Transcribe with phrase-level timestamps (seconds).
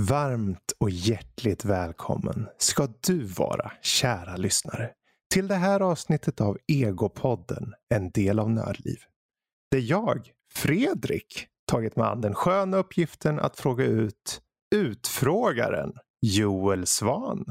[0.00, 4.90] Varmt och hjärtligt välkommen ska du vara, kära lyssnare,
[5.34, 8.98] till det här avsnittet av Egopodden, en del av Nördliv.
[9.70, 14.40] Där jag, Fredrik, tagit mig an den sköna uppgiften att fråga ut
[14.74, 17.44] utfrågaren Joel Svan.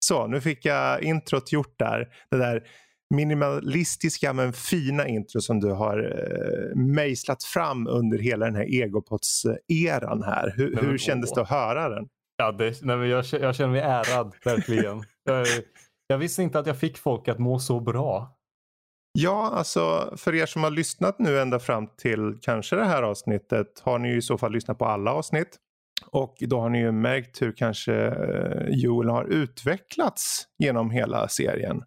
[0.00, 2.08] Så, nu fick jag introt gjort där.
[2.30, 2.68] Det där
[3.14, 10.22] minimalistiska men fina intro som du har eh, mejslat fram under hela den här egopods-eran
[10.22, 10.54] här.
[10.56, 11.34] Hur, men, hur kändes åh.
[11.34, 12.08] det att höra den?
[12.36, 15.02] Ja, det, nej, jag, jag känner mig ärad, verkligen.
[15.24, 15.46] jag,
[16.06, 18.34] jag visste inte att jag fick folk att må så bra.
[19.12, 23.80] Ja, alltså för er som har lyssnat nu ända fram till kanske det här avsnittet
[23.82, 25.56] har ni ju i så fall lyssnat på alla avsnitt.
[26.06, 31.82] Och då har ni ju märkt hur kanske eh, Joel har utvecklats genom hela serien.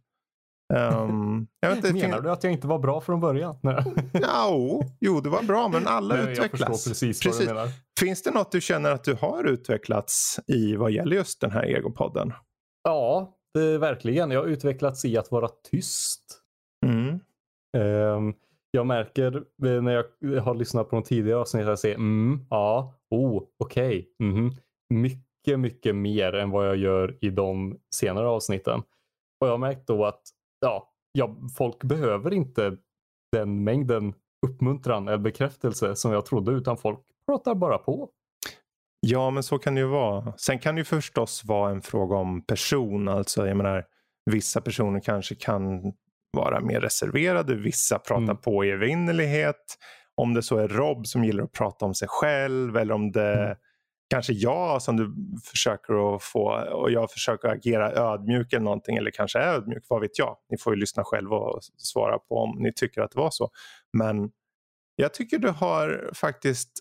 [0.72, 3.56] Um, jag inte, Menar fin- du att jag inte var bra från början?
[3.62, 3.84] Nej.
[4.14, 6.84] Ja, jo, det var bra men alla Nej, jag utvecklas.
[6.84, 7.70] förstår precis, vad du menar.
[8.00, 11.66] Finns det något du känner att du har utvecklats i vad gäller just den här
[11.66, 12.34] egopodden?
[12.84, 14.32] Ja, det, verkligen.
[14.32, 16.24] Jag har utvecklats i att vara tyst.
[16.86, 17.20] Mm.
[17.78, 18.34] Ehm,
[18.72, 22.46] jag märker eh, när jag har lyssnat på de tidigare avsnitten att jag säger mm,
[22.50, 24.52] ja, oh, okej, mhm.
[24.90, 28.80] mycket, mycket mer än vad jag gör i de senare avsnitten.
[29.42, 30.22] Och jag har märkt då att
[30.62, 32.78] ja, ja, folk behöver inte
[33.32, 34.14] den mängden
[34.48, 38.10] uppmuntran eller bekräftelse som jag trodde utan folk pratar bara på.
[39.00, 40.34] Ja, men så kan det ju vara.
[40.38, 43.08] Sen kan det ju förstås vara en fråga om person.
[43.08, 43.86] Alltså, jag menar,
[44.26, 45.94] vissa personer kanske kan
[46.38, 47.56] vara mer reserverade.
[47.56, 48.38] Vissa pratar Mm.
[48.38, 49.78] på i evinnerlighet.
[50.16, 53.44] Om det så är Rob som gillar att prata om sig själv eller om det
[53.44, 53.58] Mm.
[54.12, 55.14] Kanske jag som du
[55.52, 60.02] försöker att få och jag försöker agera ödmjuk eller någonting eller kanske är ödmjuk, vad
[60.02, 60.38] vet jag.
[60.50, 63.50] Ni får ju lyssna själva och svara på om ni tycker att det var så.
[63.98, 64.32] Men
[64.96, 66.72] jag tycker du har faktiskt,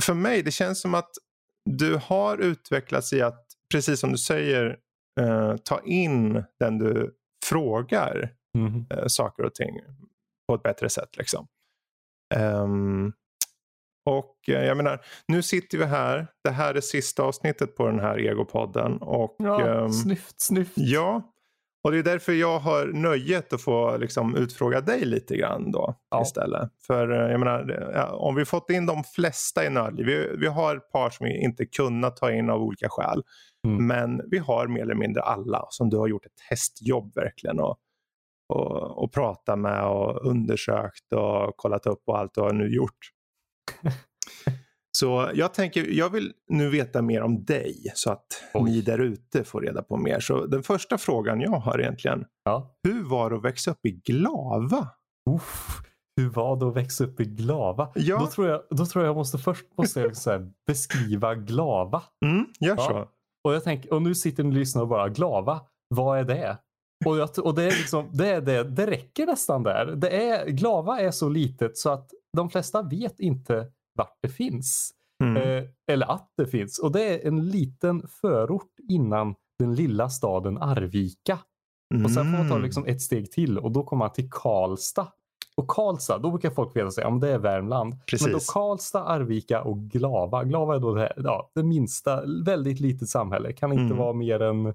[0.00, 1.10] för mig det känns som att
[1.64, 4.76] du har utvecklats i att, precis som du säger,
[5.20, 7.14] eh, ta in den du
[7.46, 8.86] frågar Mhm.
[8.90, 9.80] eh, saker och ting
[10.48, 11.16] på ett bättre sätt.
[11.16, 11.46] Liksom.
[12.34, 13.12] Ehm,
[14.08, 16.26] och eh, jag menar, nu sitter vi här.
[16.44, 18.96] Det här är sista avsnittet på den här egopodden.
[18.98, 20.72] Och, Ja, ehm, snyft, snyft.
[20.76, 21.22] ja,
[21.84, 25.94] och det är därför jag har nöjet att få liksom, utfråga dig lite grann då
[26.10, 26.22] Ja.
[26.22, 26.70] istället.
[26.86, 30.76] För eh, jag menar, om vi fått in de flesta i Nördliv, vi, vi har
[30.76, 33.22] ett par som vi inte kunnat ta in av olika skäl.
[33.66, 33.86] Mm.
[33.86, 37.60] Men vi har mer eller mindre alla som du har gjort ett hästjobb verkligen.
[37.60, 37.76] Och,
[38.48, 42.98] och, och prata med och undersökt och kollat upp och allt du har nu gjort.
[44.90, 48.62] Så jag tänker, jag vill nu veta mer om dig så att Oj.
[48.70, 50.20] ni där ute får reda på mer.
[50.20, 52.74] Så den första frågan jag har egentligen, Ja.
[52.82, 54.88] hur var det att växa upp i Glava?
[55.30, 55.78] Uff,
[56.16, 57.92] hur var det att växa upp i Glava?
[57.94, 58.18] Ja.
[58.18, 62.02] Då, tror jag, då tror jag måste först måste jag så beskriva Glava.
[62.24, 62.86] Mm, gör Ja.
[62.88, 63.08] så.
[63.48, 65.60] Och, jag tänker, och nu sitter ni och lyssnar och bara Glava,
[65.94, 66.58] vad är det?
[67.06, 69.86] Och, jag, och det, är liksom, det, är det, det räcker nästan där.
[69.86, 74.90] Det är, Glava är så litet så att de flesta vet inte vart det finns.
[75.24, 75.36] Mm.
[75.36, 76.78] Eh, eller att det finns.
[76.78, 81.38] Och det är en liten förort innan den lilla staden Arvika.
[82.04, 82.62] Och sen får man ta Mm.
[82.62, 85.06] liksom ett steg till och då kommer man till Karlstad.
[85.56, 87.90] Och Karlstad, då brukar folk veta sig, ja men det är Värmland.
[87.90, 88.50] Men då Precis.
[88.50, 90.44] Karlstad, Arvika och Glava.
[90.44, 93.52] Glava är då det, här, ja, det minsta, väldigt litet samhälle.
[93.52, 93.96] Kan inte Mm.
[93.96, 94.66] vara mer än,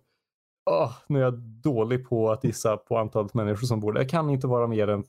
[0.72, 4.00] åh, nu är jag dålig på att gissa på antalet människor som bor där.
[4.00, 5.04] Det kan inte vara mer än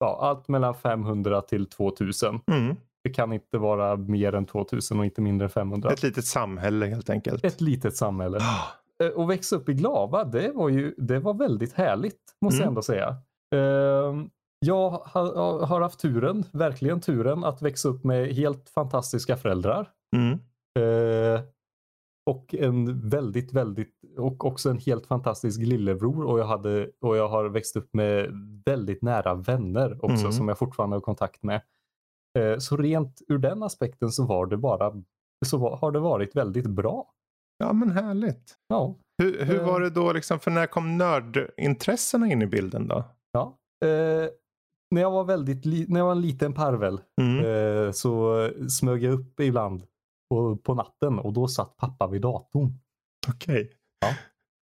[0.00, 2.40] ja, allt mellan 500 till 2000.
[2.50, 2.76] Mm.
[3.04, 5.90] Det kan inte vara mer än 2000 och inte mindre än 500.
[5.90, 7.44] Ett litet samhälle helt enkelt.
[7.44, 8.38] Ett litet samhälle.
[8.40, 8.64] Ah,
[9.04, 12.20] Eh, Och växa upp i Glava, det var ju det var väldigt härligt.
[12.44, 12.64] Måste Mm.
[12.64, 13.08] jag ändå säga.
[13.54, 14.30] Ehm,
[14.66, 19.88] Jag har, har haft turen, verkligen turen, att växa upp med helt fantastiska föräldrar.
[20.16, 20.38] Mm.
[22.28, 26.24] Eh, och en väldigt, väldigt, och också en helt fantastisk lillebror.
[26.24, 28.30] Och jag, hade, och jag har växt upp med
[28.66, 30.32] väldigt nära vänner också Mm.
[30.32, 31.60] som jag fortfarande har kontakt med.
[32.38, 34.92] Eh, så rent ur den aspekten så var det bara,
[35.46, 37.06] så har det varit väldigt bra.
[37.58, 38.54] Ja men härligt.
[38.68, 38.94] Ja.
[39.22, 39.66] Hur, hur Eh.
[39.66, 43.04] var det då, liksom, för när kom nördintressena in i bilden då?
[43.32, 43.58] Ja.
[43.84, 44.28] Eh,
[44.90, 47.44] när, jag var väldigt när jag var en liten parvel Mm.
[47.44, 49.82] eh, så smög jag upp ibland
[50.30, 52.72] på, på natten och då satt pappa vid datorn.
[53.28, 53.70] Okej.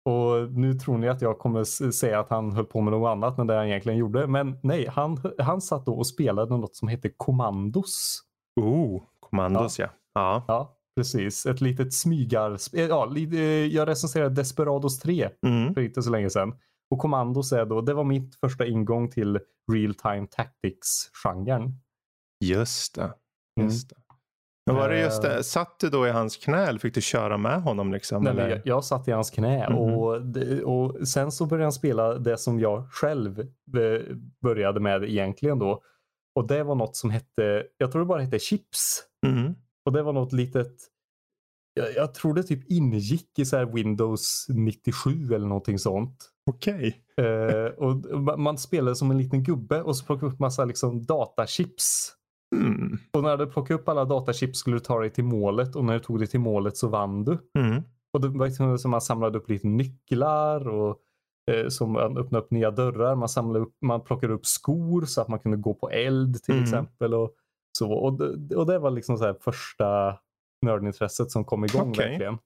[0.10, 3.40] Och nu tror ni att jag kommer säga att han höll på med något annat
[3.40, 4.28] än det han egentligen gjorde.
[4.28, 8.22] Men nej, han, han satt då och spelade något som heter Commandos.
[8.62, 9.90] Oh, kommandos ja.
[10.14, 10.46] Ja.
[10.48, 11.46] Ja, precis.
[11.46, 12.90] Ett litet smygarspel.
[12.90, 15.74] Ja, eh, jag recenserade Desperados 3 Mm.
[15.74, 16.54] för inte så länge sedan.
[16.92, 19.40] Och Commandos är då, det var mitt första ingång till
[19.74, 21.80] real time tactics-genren.
[22.44, 23.04] Just det.
[23.04, 23.70] Mm.
[23.70, 23.96] Just det.
[24.66, 27.02] Men var det just Eh, det, satt du då i hans knä eller fick du
[27.02, 27.94] köra med honom?
[27.94, 28.50] Liksom, Nej, eller?
[28.50, 29.78] jag, jag satt i hans knä Mhm.
[29.78, 30.16] och,
[30.64, 35.82] och sen så började han spela det som jag själv eh, började med egentligen då.
[36.36, 39.04] Och det var något som hette, jag tror det bara hette Chips.
[39.28, 39.54] Mm.
[39.86, 40.74] Och det var något litet,
[41.74, 46.30] jag, jag tror det typ ingick i så här Windows 97 eller någonting sånt.
[46.52, 47.02] Okej.
[47.22, 51.06] Eh, och ma- man spelade som en liten gubbe och så plockade upp massa liksom
[51.06, 52.12] datachips.
[52.62, 52.98] Mm.
[53.13, 55.94] Och när du plockade upp alla datachips skulle du ta dig till målet och när
[55.94, 57.38] du tog dig till målet så vann du.
[57.60, 57.84] Mm.
[58.13, 60.98] Och det var liksom som man samlade upp lite nycklar och
[61.52, 63.16] eh, som man öppnade upp nya dörrar.
[63.16, 66.54] Man, samlade upp, man plockade upp skor så att man kunde gå på eld till
[66.54, 66.63] Mm.
[66.63, 67.13] exempel.
[67.13, 67.31] Och,
[67.78, 67.92] så.
[67.94, 70.18] Och, det, och det var liksom så första
[70.66, 72.10] nördintresset som kom igång Okej.
[72.10, 72.38] verkligen.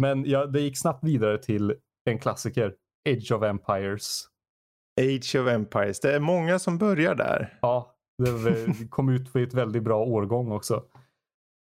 [0.00, 1.74] Men ja, det gick snabbt vidare till
[2.04, 2.74] en klassiker,
[3.08, 4.22] Age of Empires.
[5.00, 6.00] Age of Empires.
[6.00, 7.58] Det är många som börjar där.
[7.62, 7.94] Ja,
[8.24, 10.84] det kom ut för ett väldigt bra årgång också.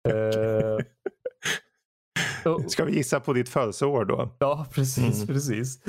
[0.09, 0.79] Eh,
[2.69, 4.29] Ska vi gissa på ditt födelseår då?
[4.39, 5.27] Ja, precis, Mm.
[5.27, 5.81] precis.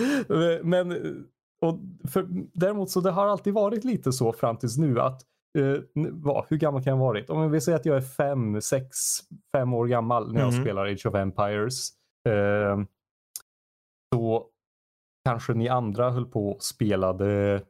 [0.63, 0.91] Men
[1.61, 1.79] och
[2.11, 5.21] för, däremot så det har alltid varit lite så fram tills nu att
[5.57, 5.81] eh,
[6.11, 7.29] vad, hur gammal kan jag ha varit?
[7.29, 8.97] Om vi säger att jag är fem, sex,
[9.55, 10.61] fem år gammal när jag Mhm.
[10.61, 11.89] spelar Age of Empires.
[12.29, 12.79] Eh,
[14.15, 14.47] så
[15.25, 17.61] kanske ni andra höll på och spelade,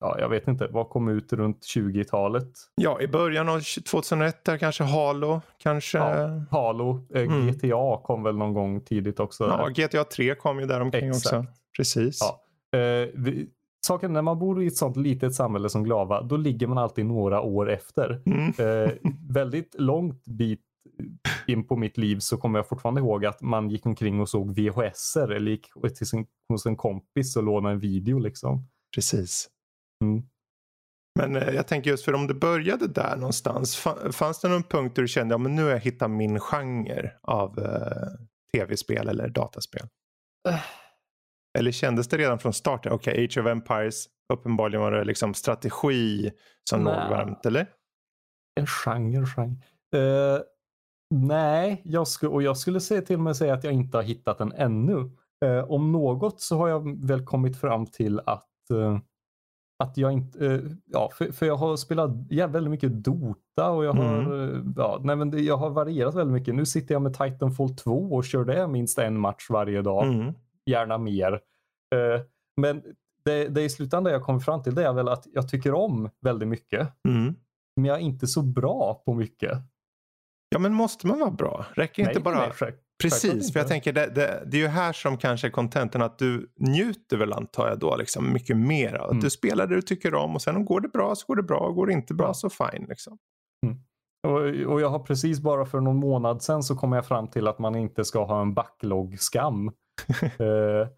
[0.00, 2.48] ja jag vet inte, vad kom ut runt 20-talet?
[2.74, 3.60] Ja, i början av
[3.90, 5.40] 2001 där kanske Halo.
[5.58, 5.98] Kanske...
[5.98, 7.46] Ja, Ja, Halo, eh, Mm.
[7.46, 9.70] GTA kom väl någon gång tidigt också.
[9.76, 11.26] GTA 3 kom ju där omkring Exakt.
[11.26, 11.46] också.
[11.76, 12.18] Precis.
[12.20, 12.42] Ja.
[12.78, 13.48] Eh, vi,
[13.86, 17.06] saken när man bor i ett sånt litet samhälle som Glava, då ligger man alltid
[17.06, 18.22] några år efter.
[18.26, 18.48] Mm.
[18.58, 18.92] Eh,
[19.28, 20.60] väldigt långt bit
[21.46, 24.50] in på mitt liv så kommer jag fortfarande ihåg att man gick omkring och såg
[24.50, 28.68] VHS-er eller gick till sin, hos en kompis och lånade en video liksom.
[28.94, 29.48] Precis.
[30.04, 30.22] Mm.
[31.18, 33.86] Men eh, jag tänker just för om du började där någonstans.
[33.86, 36.40] fa- Fanns det någon punkt där du kände att ja, nu har jag hittat min
[36.40, 38.08] genre av eh,
[38.52, 39.86] tv-spel eller dataspel?
[40.48, 40.60] Äh.
[41.58, 42.86] Eller kändes det redan från start?
[42.86, 44.06] Okej, Age of Empires.
[44.32, 46.30] Uppenbarligen var det liksom strategi
[46.70, 47.66] som låg varmt, eller?
[48.60, 49.56] En genre, genre.
[49.96, 50.40] Eh,
[51.14, 54.02] nej, jag skulle, och jag skulle säga till och med säga att jag inte har
[54.02, 55.10] hittat den ännu.
[55.44, 58.98] Eh, om något så har jag väl kommit fram till att eh,
[59.80, 63.84] att jag inte, eh, ja, för, för jag har spelat ja, väldigt mycket Dota och
[63.84, 66.54] jag har, eh, ja, nej men det, jag har varierat väldigt mycket.
[66.54, 70.34] Nu sitter jag med Titanfall 2 och kör det minst en match varje dag, Mm.
[70.66, 71.32] gärna mer.
[71.94, 72.20] Eh,
[72.56, 72.82] men
[73.24, 76.10] det, det i slutändan jag kommer fram till det är väl att jag tycker om
[76.20, 77.34] väldigt mycket, Mm.
[77.76, 79.58] men jag är inte så bra på mycket.
[80.48, 81.66] Ja, men måste man vara bra?
[81.74, 82.38] Räcker inte Nej, bara...
[82.38, 82.52] nej,
[83.00, 86.18] Precis, för jag tänker det, det, det är ju här som kanske är contenten att
[86.18, 88.94] du njuter väl antar jag då liksom mycket mer.
[88.94, 89.20] Att Mm.
[89.22, 91.58] Du spelar det du tycker om och sen går det bra så går det bra
[91.58, 92.86] och går det inte bra så fine.
[92.88, 93.18] Liksom.
[94.26, 97.48] Och, och jag har precis bara för någon månad sedan så kom jag fram till
[97.48, 99.68] att man inte ska ha en backlog-skam.
[100.22, 100.88] eh,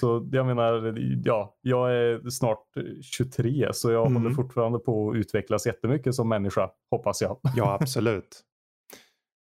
[0.00, 2.64] så jag menar, ja, jag är snart
[3.02, 4.22] 23 så jag Mm.
[4.22, 7.40] håller fortfarande på att utvecklas jättemycket som människa, hoppas jag.
[7.56, 8.40] Ja, absolut.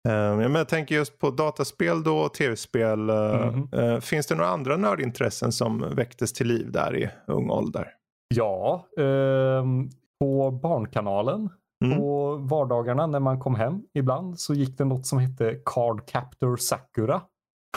[0.10, 3.10] Ja, men jag tänker just på dataspel då och tv-spel.
[3.10, 7.88] eh, eh, finns det några andra nördintressen som väcktes till liv där i ung ålder?
[8.36, 11.50] Ja, ehm, på Barnkanalen
[11.86, 11.98] Mm.
[11.98, 16.58] på vardagarna när man kom hem ibland så gick det något som hette Card Captor
[16.58, 17.22] Sakura.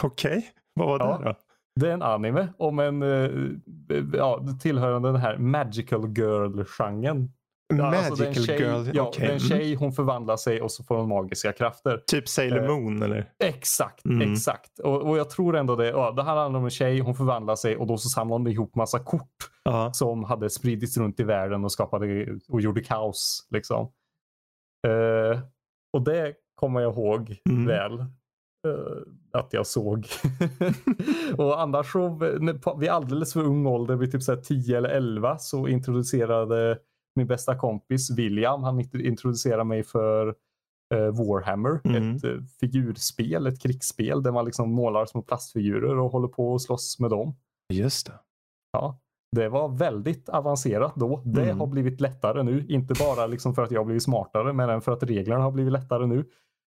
[0.01, 1.17] Okej, vad var Ja.
[1.17, 1.35] det då?
[1.79, 3.31] Det är en anime om en eh,
[4.13, 7.31] ja, tillhörande den här magical girl-genren.
[7.69, 9.21] Alltså det är en Magical tjej, girl, Ja, okej.
[9.25, 12.03] det är en tjej, hon förvandlar sig och så får hon magiska krafter.
[12.07, 13.29] Typ Sailor Eh, Moon eller?
[13.43, 14.31] Exakt, Mm.
[14.33, 14.79] exakt.
[14.79, 15.87] Och, och jag tror ändå det.
[15.87, 18.47] Ja, det här handlar om en tjej, hon förvandlar sig och då så samlar hon
[18.47, 19.93] ihop massa kort Ja.
[19.93, 23.47] som hade spridits runt i världen och skapade och gjorde kaos.
[23.49, 23.91] Liksom.
[24.87, 25.39] Eh,
[25.93, 27.65] och det kommer jag ihåg Mm.
[27.65, 27.99] väl.
[27.99, 28.97] eh,
[29.31, 30.07] att jag såg.
[31.37, 32.19] och annars så
[32.79, 36.77] vid alldeles för ung ålder, vid typ så här 10 eller 11 så introducerade
[37.17, 40.27] min bästa kompis William, han int- introducerade mig för
[40.93, 41.79] eh, Warhammer.
[41.83, 42.15] Mm.
[42.15, 46.61] Ett eh, figurspel, ett krigsspel där man liksom målar små plastfigurer och håller på och
[46.61, 47.35] slåss med dem.
[47.73, 48.13] Just det.
[48.71, 48.99] Ja,
[49.35, 51.21] det var väldigt avancerat då.
[51.25, 51.59] Det Mm.
[51.59, 52.65] har blivit lättare nu.
[52.69, 55.51] Inte bara liksom för att jag har blivit smartare, men även för att reglerna har
[55.51, 56.19] blivit lättare nu.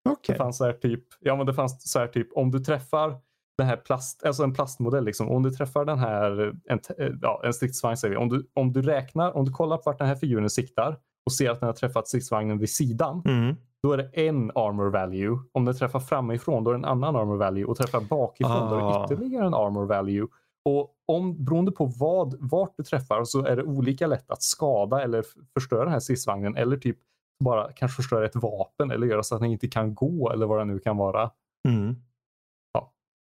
[0.09, 0.33] Okej.
[0.33, 3.17] Det fanns så här typ, ja men det fanns så här typ om du träffar
[3.61, 5.31] den här plast, alltså en plastmodell liksom.
[5.31, 8.17] Om du träffar den här, en, eh, ja, en stridsvagn säger vi.
[8.17, 11.33] Om du, om du räknar, om du kollar på vart den här figuren siktar och
[11.33, 13.23] ser att den har träffat stridsvagnen vid sidan.
[13.27, 13.57] Mm.
[13.83, 15.39] Då är det en armor value.
[15.53, 17.65] Om den träffar framifrån då är det en annan armor value.
[17.65, 19.07] Och träffar bakifrån då är Ah.
[19.07, 20.27] det ytterligare en armor value.
[20.65, 25.03] Och om, beroende på vad, vart du träffar så är det olika lätt att skada
[25.03, 25.25] eller
[25.55, 26.57] förstöra den här stridsvagnen.
[26.57, 26.99] Eller typ
[27.45, 30.59] bara kanske förstöra ett vapen eller göra så att den inte kan gå eller vad
[30.59, 31.31] det nu kan vara.
[31.69, 31.97] Mm.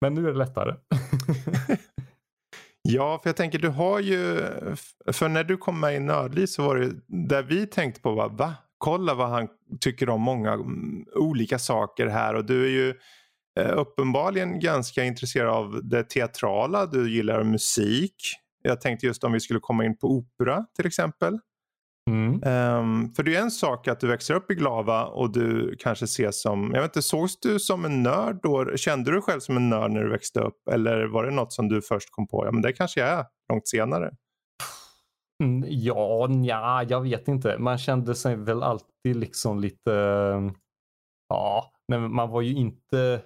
[0.00, 0.74] Men nu är det lättare.
[2.88, 4.40] Ja, för jag tänker du har ju,
[5.12, 8.28] för när du kom med i Nördliv så var det där vi tänkte på var,
[8.28, 8.54] va?
[8.78, 9.48] Kolla vad han
[9.80, 12.94] tycker om många mm, olika saker här och du är ju
[13.60, 18.14] eh, uppenbarligen ganska intresserad av det teatrala, du gillar musik.
[18.62, 21.38] Jag tänkte just om vi skulle komma in på opera till exempel.
[22.10, 22.32] Mm.
[22.34, 26.04] Um, för det är en sak att du växer upp i Glava och du kanske
[26.04, 28.76] ses som, jag vet inte, sågs du som en nörd då?
[28.76, 30.68] Kände du dig själv som en nörd när du växte upp?
[30.70, 33.24] Eller var det något som du först kom på, ja men det kanske jag är
[33.52, 34.10] långt senare?
[35.44, 37.58] Mm, ja, nja, jag vet inte.
[37.58, 39.90] Man kände sig väl alltid liksom lite,
[41.28, 43.22] ja, nej, man var ju inte,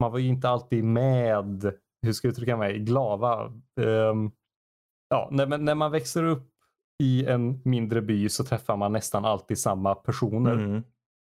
[0.00, 3.52] man var ju inte alltid med, hur ska jag uttrycka mig, glava.
[3.80, 4.32] Um,
[5.08, 6.53] ja, när, när man växer upp
[7.04, 10.52] i en mindre by så träffar man nästan alltid samma personer.
[10.52, 10.82] Mm.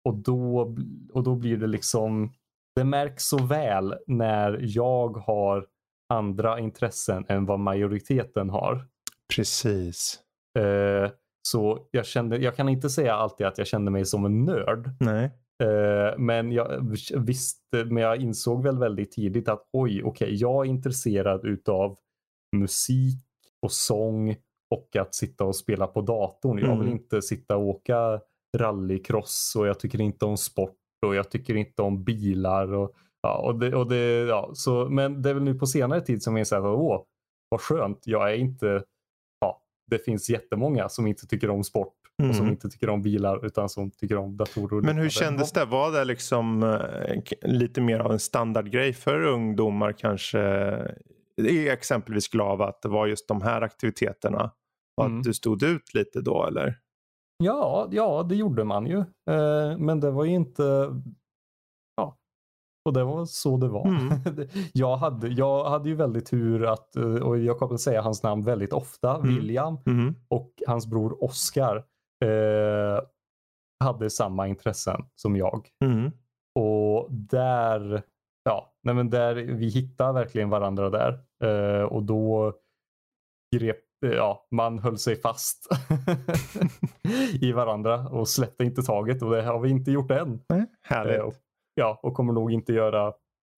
[0.04, 0.76] Och, då,
[1.14, 2.34] och då blir det liksom,
[2.76, 5.66] det märks så väl när jag har
[6.14, 8.88] andra intressen än vad majoriteten har.
[9.36, 10.20] Precis.
[10.60, 11.12] Eh,
[11.42, 14.90] så jag, kände, jag kan inte säga alltid att jag kände mig som en nörd.
[15.00, 15.26] Nej.
[15.64, 20.66] Eh, men jag visste, men jag insåg väl väldigt tidigt att oj, okej, okay, jag
[20.66, 21.98] är intresserad utav
[22.56, 23.26] musik
[23.62, 24.36] och sång
[24.70, 26.58] och att sitta och spela på datorn.
[26.60, 26.92] Jag vill Mm.
[26.94, 28.20] inte sitta och åka
[28.58, 32.74] rallycross och jag tycker inte om sport och jag tycker inte om bilar.
[32.74, 33.98] Och, ja, och det, och det,
[34.28, 37.04] ja, så, men det är väl nu på senare tid som jag inser att åh,
[37.50, 38.84] vad skönt, jag är inte,
[39.42, 39.62] ja,
[39.92, 41.94] det finns jättemånga som inte tycker om sport
[42.30, 42.52] och som Mm.
[42.54, 44.82] inte tycker om bilar utan som tycker om datorer.
[44.82, 45.66] Men hur kändes det?
[45.66, 50.40] Var det liksom eh, lite mer av en standardgrej för ungdomar kanske?
[51.42, 54.52] I exempelvis Glava att det var just de här aktiviteterna.
[55.00, 55.18] Och Mm.
[55.18, 56.80] att du stod ut lite då eller?
[57.44, 58.98] Ja, ja, det gjorde man ju.
[59.32, 60.64] Eh, men det var ju inte...
[61.96, 62.18] Ja,
[62.86, 63.88] och det var så det var.
[63.88, 64.10] Mm.
[64.74, 68.24] jag, hade, jag hade ju väldigt tur att, eh, och jag kommer att säga hans
[68.24, 69.28] namn väldigt ofta, Mm.
[69.36, 70.16] William Mhm.
[70.28, 71.76] och hans bror Oscar
[72.26, 73.02] eh,
[73.84, 75.70] hade samma intressen som jag.
[75.86, 76.12] Mhm.
[76.60, 78.04] Och där,
[78.44, 81.20] ja, nej men där vi hittade verkligen varandra där.
[81.44, 82.54] Eh, och då
[83.56, 85.68] grep, ja, man höll sig fast
[87.42, 90.40] i varandra och släppte inte taget och det har vi inte gjort än.
[90.50, 91.22] Nej, Eh, Härligt.
[91.22, 91.34] och,
[91.76, 93.14] ja, och kommer nog inte göra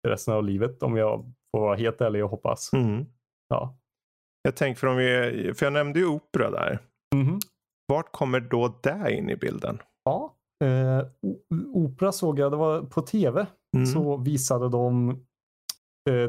[0.08, 2.72] resten av livet om jag får vara helt ärlig och hoppas.
[2.72, 3.06] Mhm.
[3.48, 3.78] Ja.
[4.42, 6.78] Jag tänker för om vi, för jag nämnde ju opera där.
[7.14, 7.38] Mhm.
[7.86, 9.78] Vart kommer då det in i bilden?
[10.04, 10.34] Ja,
[10.64, 11.02] eh,
[11.74, 13.46] opera såg jag, det var på tv
[13.76, 13.86] Mm.
[13.86, 15.16] så visade de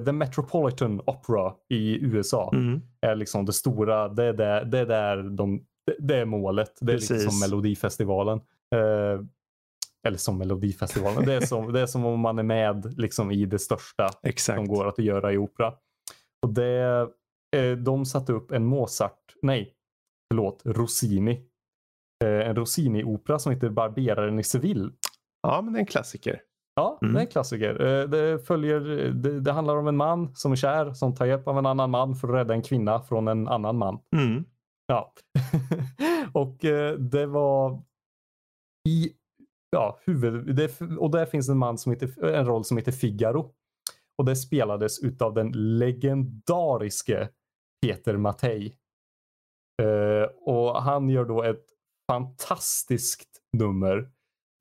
[0.06, 2.52] The Metropolitan Opera i USA.
[2.54, 2.82] Mm.
[3.02, 5.66] är liksom det stora, det är där, det är, där de,
[6.00, 6.78] det, är målet.
[6.82, 7.30] Det är lite Precis.
[7.30, 8.42] som Melodifestivalen.
[8.76, 9.26] Eh,
[10.08, 11.26] eller som Melodifestivalen.
[11.26, 14.58] Det är som, det är som om man är med liksom i det största Exakt.
[14.58, 15.74] som går att göra i opera.
[16.46, 17.08] Och det,
[17.56, 19.74] eh, de satte upp en Mozart, nej,
[20.32, 21.32] förlåt, Rossini.
[22.24, 24.92] Eh, en Rossini-opera som heter Barberaren i Seville.
[25.42, 26.42] Ja, men det är en klassiker.
[26.76, 27.14] Ja, Mm.
[27.14, 27.82] det är en klassiker.
[27.82, 28.80] Eh, Det, följer,
[29.14, 31.90] det, det handlar om en man som är kär som tar hjälp av en annan
[31.90, 34.00] man för att rädda en kvinna från en annan man.
[34.16, 34.46] Mm.
[34.88, 35.14] Ja.
[36.34, 37.82] och eh, det var
[38.90, 39.14] i
[39.72, 40.56] ja, huvud...
[40.56, 43.54] Det, och där finns en man som heter, en roll som heter Figaro.
[44.18, 47.30] Och det spelades utav den legendariske
[47.82, 48.76] Peter Mattei.
[49.82, 51.66] Eh, och han gör då ett
[52.12, 54.10] fantastiskt nummer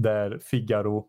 [0.02, 1.09] där Figaro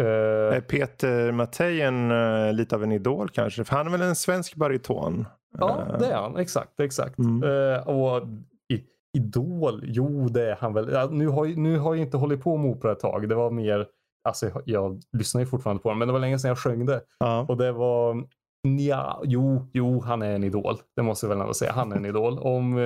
[0.00, 3.64] Eh, Är Peter Mattei en, eh, lite av en idol kanske?
[3.64, 5.26] För han är väl en svensk bariton?
[5.58, 6.36] Ja, Eh, det är han.
[6.36, 7.18] Exakt, exakt.
[7.18, 7.42] Mm.
[7.42, 8.22] Eh, och
[8.72, 8.84] i,
[9.18, 10.88] Idol, jo det är han väl.
[10.92, 13.28] Ja, nu, har, nu har jag inte hållit på med opera ett tag.
[13.28, 13.86] Det var mer,
[14.28, 17.00] alltså jag, lyssnar ju fortfarande på den, men det var länge sedan jag sjöng det.
[17.48, 18.24] Och det var,
[18.78, 20.76] ja, jo, jo, han är en idol.
[20.96, 21.72] Det måste jag väl ändå säga.
[21.72, 22.38] Han är en idol.
[22.38, 22.76] Om,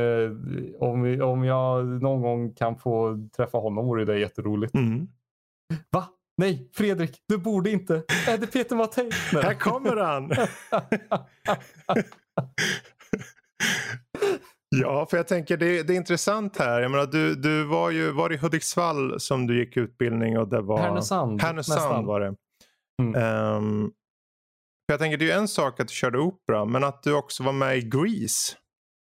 [0.79, 4.75] om, om jag någon gång kan få träffa honom vore det jätteroligt.
[4.75, 5.09] Mm.
[5.91, 6.05] Va?
[6.37, 8.03] Nej, Fredrik, du borde inte.
[8.29, 9.11] Är det Peter Mattei?
[9.33, 10.31] Här kommer han!
[14.81, 16.81] Ja, för jag tänker det, det är intressant här.
[16.81, 20.61] Jag menar, du, du var ju var i Hudiksvall som du gick utbildning och det
[20.61, 21.43] var Härnösand.
[21.43, 22.07] Härnösand nästan.
[22.07, 22.35] var det.
[23.03, 23.15] Mm.
[23.15, 23.91] Ehm,
[24.87, 27.15] för jag tänker det är ju en sak att du körde opera men att du
[27.15, 28.57] också var med i Grease.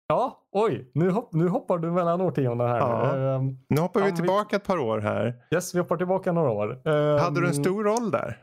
[0.08, 2.78] Ja, oj, nu, hopp, nu hoppar du mellan årtionden här.
[2.78, 3.16] Ja.
[3.16, 5.34] Ehm, Nu hoppar vi vi- tillbaka ett par år här.
[5.54, 6.88] yes, vi hoppar tillbaka några år.
[6.88, 8.38] Ehm, Hade du en stor roll där?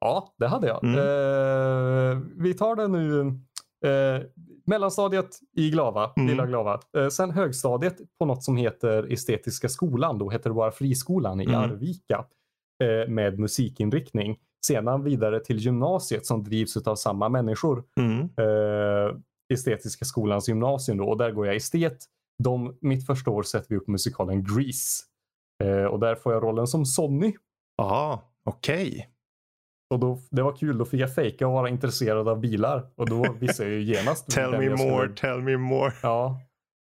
[0.00, 0.84] Ja, det hade jag.
[0.84, 0.98] Mm.
[0.98, 3.20] Eh, vi tar det nu.
[3.86, 4.22] Eh,
[4.66, 6.28] mellanstadiet i Glava, Mm.
[6.28, 6.80] lilla Glava.
[6.96, 10.18] Eh, sen högstadiet på något som heter Estetiska skolan.
[10.18, 11.56] Då heter det bara Friskolan i Mm.
[11.60, 12.24] Arvika.
[12.84, 14.38] Eh, med musikinriktning.
[14.66, 17.84] Sedan vidare till gymnasiet som drivs av samma människor.
[18.00, 18.28] Mm.
[19.50, 21.04] Estetiska skolans gymnasium då.
[21.08, 21.98] Och där går jag estet.
[22.44, 25.04] De, mitt första år sätter vi upp musikalen Grease.
[25.64, 27.34] Eh, och där får jag rollen som Sonny.
[27.76, 29.10] Ja, okej.
[29.94, 32.90] Och då, det var kul, då fick jag fejka och vara intresserad av bilar.
[32.96, 34.30] Och då visste jag ju genast.
[34.30, 35.92] Tell me skulle- more, tell me more.
[36.02, 36.40] Ja,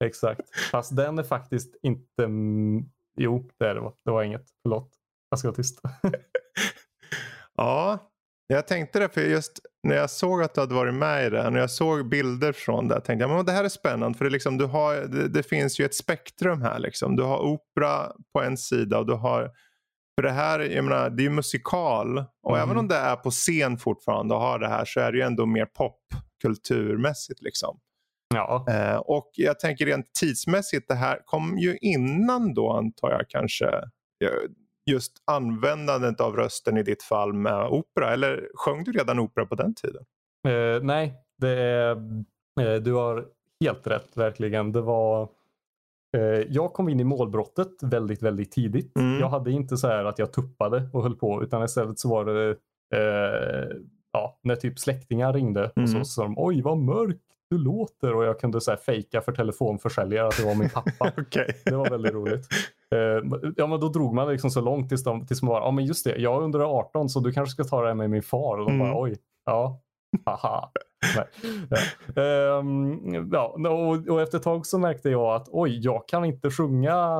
[0.05, 0.41] exakt.
[0.71, 2.27] Fast den är faktiskt inte...
[3.17, 3.81] Jo, det är det.
[3.81, 3.93] va.
[4.05, 4.45] Det var inget.
[4.63, 4.89] Förlåt.
[5.29, 5.81] Jag ska vara tyst.
[7.55, 7.99] Ja,
[8.47, 11.49] jag tänkte det för just när jag såg att du hade varit med i det,
[11.49, 14.31] när jag såg bilder från det, tänkte jag men det här är spännande för det,
[14.31, 16.79] liksom, du har, det, det finns ju ett spektrum här.
[16.79, 17.15] Liksom.
[17.15, 19.51] Du har opera på en sida och du har,
[20.15, 22.69] för det här jag menar, det är ju musikal och Mm.
[22.69, 25.23] även om det är på scen fortfarande och har det här så är det ju
[25.23, 27.41] ändå mer popkulturmässigt.
[27.41, 27.79] Liksom.
[28.35, 33.25] Ja, Eh, och jag tänker rent tidsmässigt, det här kom ju innan då antar jag
[33.29, 33.65] kanske
[34.91, 38.13] just användandet av rösten i ditt fall med opera.
[38.13, 40.03] Eller sjöng du redan opera på den tiden?
[40.47, 41.91] eh, nej, det är,
[42.61, 43.25] eh, du har
[43.63, 44.71] helt rätt verkligen.
[44.71, 45.29] Det var...
[46.17, 48.97] Eh, jag kom in i målbrottet väldigt, väldigt tidigt.
[48.97, 49.19] Mm.
[49.19, 52.25] Jag hade inte så här att jag tuppade och höll på, utan istället så var
[52.25, 52.49] det
[52.95, 53.77] eh,
[54.11, 56.05] ja, när typ släktingar ringde och så Mm.
[56.05, 57.17] sa de oj vad mörk
[57.49, 61.11] du låter och jag kunde så här fejka för telefonförsäljare att det var min pappa.
[61.21, 61.61] Okej.
[61.65, 62.47] Det var väldigt roligt.
[62.93, 63.23] Eh,
[63.57, 65.85] ja, men då drog man liksom så långt tills, de, tills man bara, ja men
[65.85, 68.23] just det, jag är under 18 så du kanske ska ta det här med min
[68.23, 68.57] far.
[68.57, 68.87] Och de Mm.
[68.87, 69.81] bara, oj, ja,
[70.25, 70.69] haha.
[71.15, 71.23] Ja.
[72.23, 76.49] Ehm, ja, och, och efter ett tag så märkte jag att oj, jag kan inte
[76.51, 77.19] sjunga,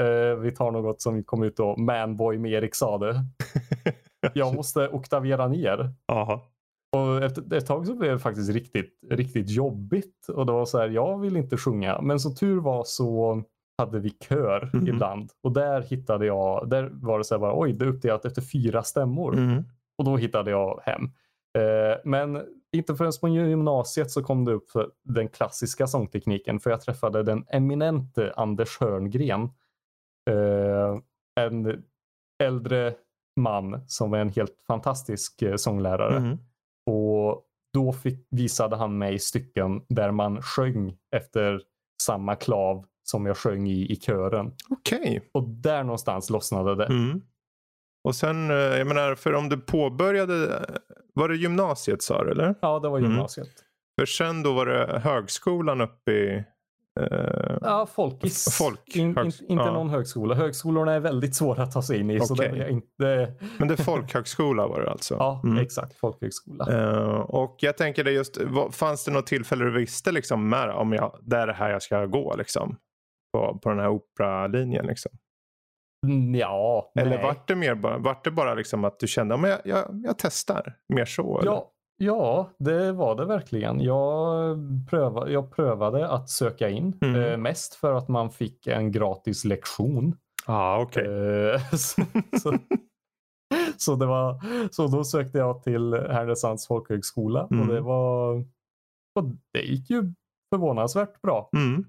[0.00, 3.14] eh, vi tar något som kom ut då, Manboy med Erik Sade.
[4.34, 5.90] Jag måste oktavera ner.
[6.06, 6.40] Jaha.
[6.96, 10.28] Och efter ett tag så blev det faktiskt riktigt, riktigt jobbigt.
[10.28, 12.00] Och det var så här, jag vill inte sjunga.
[12.00, 13.42] Men som tur var så
[13.78, 14.86] hade vi kör Mhm.
[14.88, 15.30] ibland.
[15.42, 18.42] Och där hittade jag, där var det så här bara, oj, det är uppdelat efter
[18.42, 19.36] fyra stämmor.
[19.36, 19.64] Mm.
[19.98, 21.02] Och då hittade jag hem.
[21.58, 24.70] Eh, men inte förrän på gymnasiet så kom det upp
[25.04, 26.60] den klassiska sångtekniken.
[26.60, 29.42] För jag träffade den eminente Anders Hörngren.
[30.30, 30.98] Eh,
[31.40, 31.82] en
[32.42, 32.94] äldre
[33.40, 36.16] man som är en helt fantastisk eh, sånglärare.
[36.16, 36.38] Mm.
[36.90, 37.42] Och
[37.74, 41.60] då fick, visade han mig stycken där man sjöng efter
[42.02, 44.52] samma klav som jag sjöng i, i kören.
[44.70, 45.30] Okej.
[45.34, 46.86] Och där någonstans lossnade det.
[46.86, 47.20] Mm.
[48.04, 50.64] Och sen, eh, jag menar, för om du påbörjade,
[51.14, 52.54] var det gymnasiet sa du eller?
[52.62, 53.10] Ja, det var Mm.
[53.10, 53.48] gymnasiet.
[54.00, 56.44] För sen då var det högskolan uppe i...
[57.00, 58.56] Eh, Ja, folkis.
[58.58, 58.96] Folk.
[58.96, 59.72] In, in, inte ja.
[59.72, 60.34] någon högskola.
[60.34, 62.20] Högskolorna är väldigt svåra att ta sig in i.
[62.20, 63.32] Så det jag inte...
[63.58, 65.14] men det är folkhögskola var det alltså?
[65.18, 65.58] Ja, Mm.
[65.58, 65.98] exakt.
[65.98, 66.66] Folkhögskola.
[66.90, 70.70] Eh, och jag tänker det just, vad- fanns det något tillfälle du visste liksom med
[70.70, 72.76] om jag, det är det här jag ska gå liksom?
[73.36, 75.12] På, på den här operalinjen liksom?
[76.06, 77.22] Mm, Ja, Eller nej.
[77.22, 80.18] vart det mer bara, vart det bara liksom att du kände, att jag, jag, jag
[80.18, 80.76] testar?
[80.88, 81.38] Mer så?
[81.40, 81.50] eller?
[81.50, 83.80] Ja, ja, det var det verkligen.
[83.80, 84.56] Jag
[84.90, 86.98] prövade, jag prövade att söka in.
[87.02, 87.22] Mm.
[87.22, 90.16] Eh, mest för att man fick en gratis lektion.
[90.46, 91.04] ah, okej.
[91.06, 92.02] Eh, så,
[92.40, 92.54] så,
[93.76, 94.40] så, det var,
[94.72, 97.60] så då sökte jag till Härnösands folkhögskola Mm.
[97.68, 98.34] och det var
[99.18, 100.12] och det gick ju
[100.54, 101.84] förvånansvärt bra Mm.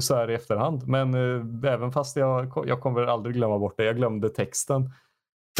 [0.00, 0.88] Så här i efterhand.
[0.88, 3.84] Men eh, även fast jag, jag kommer aldrig glömma bort det.
[3.84, 4.82] Jag glömde texten.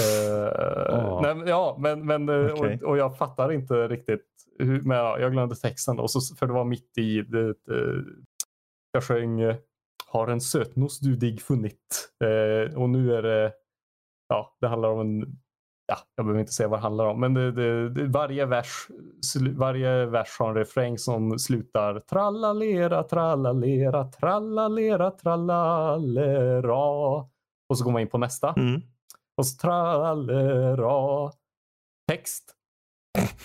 [0.01, 1.22] Eh, Åh.
[1.22, 2.79] nej, ja, men, men, eh, Okej.
[2.83, 4.27] och, och jag fattar inte riktigt.
[4.59, 8.05] Hur, men ja, jag glömde texten då, så, för det var mitt i det, det,
[8.92, 9.57] jag sjöng eh,
[10.07, 12.12] Har en sötnos du dig funnit.
[12.25, 13.53] Eh, och nu är det,
[14.29, 15.41] ja, det handlar om en
[15.92, 18.88] Ja, jag behöver inte säga vad det handlar om, men det, det, det, varje, vers,
[19.57, 26.74] varje vers har en refräng som slutar trallalera, trallalera, trallalera, trallalera.
[27.68, 28.55] Och så går man in på nästa.
[28.57, 28.81] Mm.
[29.37, 31.31] Och så trallera.
[32.11, 32.55] Text.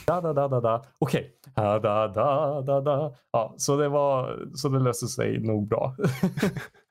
[0.05, 0.83] Da, da, da, da, da.
[0.99, 1.33] Okej.
[1.55, 3.13] Da, da, da, da, da.
[3.31, 5.95] Ja, så det var, så det löste sig nog bra.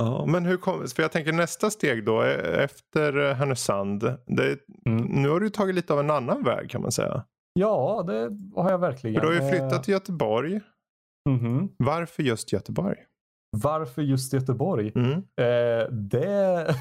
[0.00, 4.00] Ja, men hur kom, för jag tänker nästa steg då eh, efter eh, Härnösand.
[4.26, 5.04] Det, Mm.
[5.22, 7.24] Nu har du tagit lite av en annan väg kan man säga.
[7.52, 9.14] ja, det har jag verkligen.
[9.14, 10.60] För du har ju Eh, flyttat till Göteborg.
[11.28, 11.68] Mhm.
[11.76, 12.96] Varför just Göteborg?
[13.56, 14.92] Varför just Göteborg?
[14.94, 15.12] Mm.
[15.12, 16.74] Eh, det,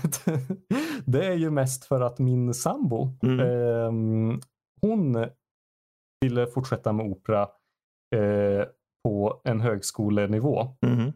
[1.06, 3.40] det är ju mest för att min sambo, Mm.
[3.40, 4.40] ehm,
[4.82, 5.26] hon
[6.26, 7.42] ville fortsätta med opera
[8.16, 8.66] eh,
[9.04, 10.68] på en högskolenivå.
[10.86, 11.09] Mhm.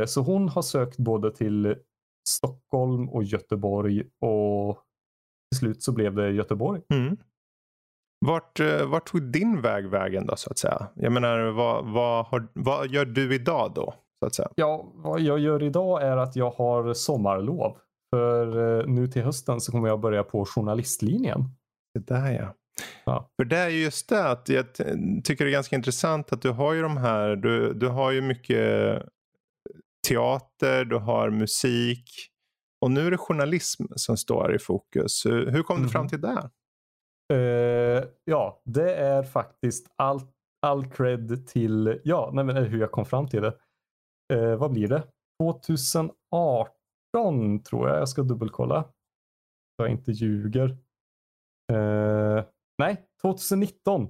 [0.00, 1.74] Eh, så hon har sökt både till
[2.28, 4.78] Stockholm och Göteborg och
[5.50, 6.82] till slut så blev det Göteborg.
[6.94, 7.16] Mm.
[8.26, 10.88] Vart, eh, vart tog din väg vägen då så att säga?
[10.94, 13.94] Jag menar vad, vad, har, vad gör du idag då?
[14.20, 14.48] Så att säga?
[14.54, 17.78] Ja, vad jag gör idag är att jag har sommarlov.
[18.10, 21.44] För eh, nu till hösten så kommer jag börja på journalistlinjen.
[21.94, 22.54] Det där ja.
[23.04, 23.30] Ja.
[23.36, 24.74] För det är ju just det att jag
[25.24, 28.20] tycker det är ganska intressant att du har ju de här, du, du har ju
[28.20, 29.02] mycket
[30.08, 32.10] teater, du har musik
[32.80, 35.26] och nu är det journalism som står i fokus.
[35.26, 36.08] Hur, kom du fram Mhm.
[36.08, 36.50] till det?
[37.34, 40.20] Eh, ja, det är faktiskt all,
[40.66, 43.56] all cred till, ja, nej men hur jag kom fram till det.
[44.34, 45.02] Eh, vad blir det?
[45.42, 48.82] 2018 tror jag, jag ska dubbelkolla.
[48.82, 50.68] Så jag inte ljuger.
[51.72, 52.44] Eh,
[52.78, 54.08] nej, 2019.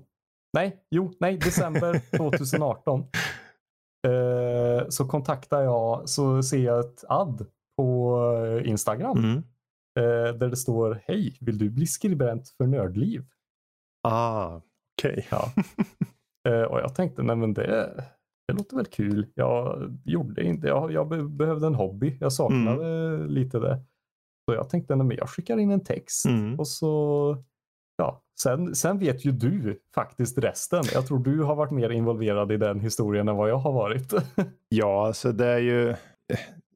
[0.53, 3.07] Nej, jo, nej, december 2018.
[4.07, 8.19] Eh, så kontaktar jag, så ser jag ett ad på
[8.63, 9.19] eh, Instagram.
[9.19, 9.37] Mm.
[9.99, 13.25] Eh, där det står Hej, vill du bli skribent för Nördliv?
[14.09, 14.61] Ah,
[14.99, 15.27] okej.
[15.31, 15.53] Ja.
[16.49, 18.05] eh, och jag tänkte, nej men det,
[18.49, 19.27] det låter väl kul.
[19.35, 22.17] Jag gjorde inte, jag, jag be- behövde en hobby.
[22.21, 23.81] Jag saknade lite det.
[24.49, 26.59] Så jag tänkte, nej men jag skickar in en text Mm.
[26.61, 27.37] och så
[28.43, 30.83] sen, sen vet ju du faktiskt resten.
[30.95, 34.13] Jag tror du har varit mer involverad i den historien än vad jag har varit.
[34.69, 35.95] Ja, alltså det är ju...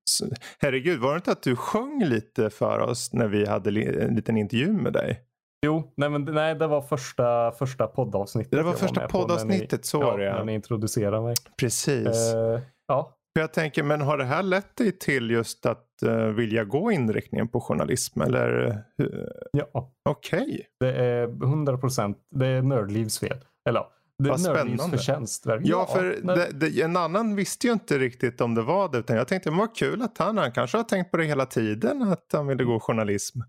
[0.05, 0.27] så-
[0.59, 4.37] Herregud, var det inte att du sjöng lite för oss när vi hade en liten
[4.37, 5.21] intervju med dig?
[5.67, 8.51] jo, nej, men, nej, det var första, första poddavsnittet.
[8.53, 10.35] Det var första på ni- poddavsnittet, så var det ja.
[10.37, 11.35] när ni introducerade mig.
[11.61, 12.35] Precis.
[12.35, 16.27] Eh, ja, För jag tänker, men har det här lett dig till just att uh,
[16.27, 18.21] vilja gå inriktningen på journalism?
[18.21, 18.67] Eller
[19.03, 19.09] uh,
[19.53, 19.93] ja.
[20.09, 22.19] okej, Det är 100 procent.
[22.31, 23.37] Det är Nördlivs fel.
[23.69, 24.97] Eller ja, det är Vad spännande.
[24.99, 25.47] förtjänst.
[25.47, 25.79] verkligen.
[25.79, 28.99] Ja, för det, det, en annan visste ju inte riktigt om det var det.
[28.99, 31.47] Utan jag tänkte, men vad kul att han, han kanske har tänkt på det hela
[31.47, 32.03] tiden.
[32.03, 33.41] Att han ville gå journalism.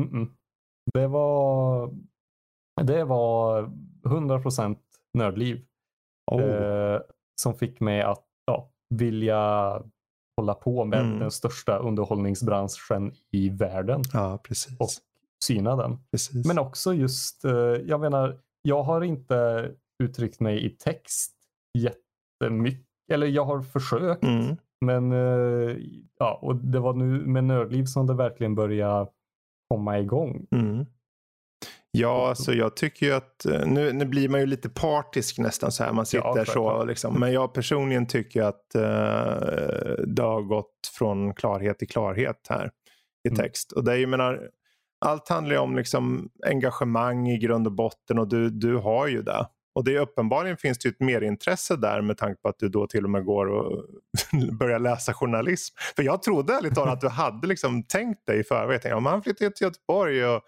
[0.00, 0.28] Mm-mm.
[0.94, 1.90] Det var
[2.82, 3.70] det var
[4.06, 4.78] 100 procent
[5.14, 5.64] Nördliv
[6.30, 6.42] Oh.
[6.42, 7.00] eh,
[7.40, 8.27] som fick mig att ja,
[8.94, 9.82] vilja
[10.36, 11.18] hålla på med Mm.
[11.18, 14.80] den största underhållningsbranschen i världen ja, precis.
[14.80, 14.88] och
[15.44, 15.98] syna den.
[16.10, 16.46] precis.
[16.46, 17.52] Men också just, eh,
[17.86, 19.70] jag menar, jag har inte
[20.02, 21.34] uttryckt mig i text
[21.78, 22.84] jättemycket.
[23.12, 24.22] Eller jag har försökt.
[24.24, 24.56] Mm.
[24.80, 25.76] Men eh,
[26.18, 29.10] ja, och det var nu med Nördliv som det verkligen började
[29.68, 30.46] komma igång.
[30.50, 30.86] Mm.
[31.90, 35.72] Ja, alltså jag tycker ju att eh, nu, nu blir man ju lite partisk nästan
[35.72, 35.92] så här.
[35.92, 36.86] Man sitter så självklart.
[36.86, 37.20] liksom.
[37.20, 38.82] Men jag personligen tycker att eh,
[40.06, 42.70] det har gått från klarhet till klarhet här
[43.24, 43.36] i Mm.
[43.38, 43.72] text.
[43.72, 44.40] Och det är ju, menar,
[45.04, 49.22] allt handlar ju om liksom engagemang i grund och botten och du, du har ju
[49.22, 49.46] det.
[49.74, 52.68] Och det är uppenbarligen finns det ju ett merintresse där med tanke på att du
[52.68, 53.84] då till och med går och
[54.58, 55.74] börjar läsa journalism.
[55.96, 58.74] För jag trodde ärligt talat att du hade liksom tänkt dig i förväg.
[58.74, 60.42] Jag tänkte, om han flyttar till Göteborg och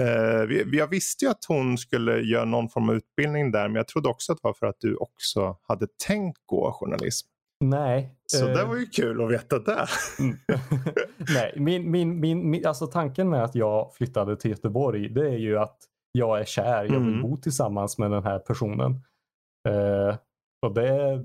[0.00, 3.76] Eh, vi- jag visste ju att hon skulle göra någon form av utbildning där men
[3.76, 7.28] jag trodde också att det var för att du också hade tänkt gå journalism.
[7.64, 8.14] Nej.
[8.32, 9.86] Så eh, det var ju kul att veta det.
[10.20, 10.36] mm.
[11.34, 15.36] Nej, min, min, min, min, alltså tanken med att jag flyttade till Göteborg det är
[15.38, 15.76] ju att
[16.12, 16.84] jag är kär.
[16.84, 17.22] Jag vill Mm.
[17.22, 18.90] bo tillsammans med den här personen.
[19.68, 20.16] Eh,
[20.66, 21.20] och det,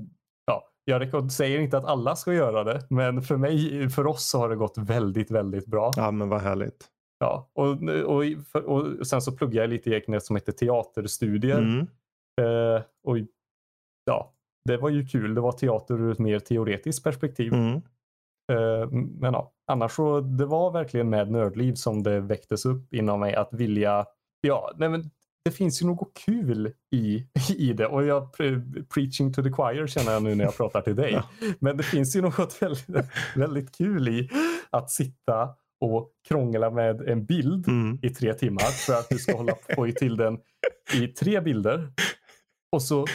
[0.45, 4.38] ja, jag säger inte att alla ska göra det, men för mig, för oss så
[4.39, 5.91] har det gått väldigt, väldigt bra.
[5.95, 6.88] Ja men vad härligt.
[7.21, 7.67] Ja, och,
[8.05, 11.57] och, för, och sen så pluggar jag lite i Eknäs som heter teaterstudier.
[11.57, 11.79] Mm.
[12.41, 13.17] Eh, och
[14.05, 14.34] ja,
[14.65, 15.36] det var ju kul.
[15.36, 17.53] Det var teater ur ett mer teoretiskt perspektiv.
[17.53, 17.81] Mm.
[18.51, 23.19] Eh, men ja, annars så det var verkligen med Nördliv som det väcktes upp inom
[23.19, 24.05] mig att vilja,
[24.41, 25.12] ja, nej men
[25.45, 29.88] det finns ju något kul i, i det och jag pre- preaching to the choir
[29.88, 31.12] känner jag nu när jag pratar till dig.
[31.12, 31.23] Ja.
[31.60, 34.29] Men det finns ju något väldigt, väldigt kul i
[34.69, 37.99] att sitta och krångla med en bild Mm.
[38.01, 40.39] i tre timmar för att du ska hålla på i till den
[41.01, 41.93] i tre bilder.
[42.71, 43.05] Och så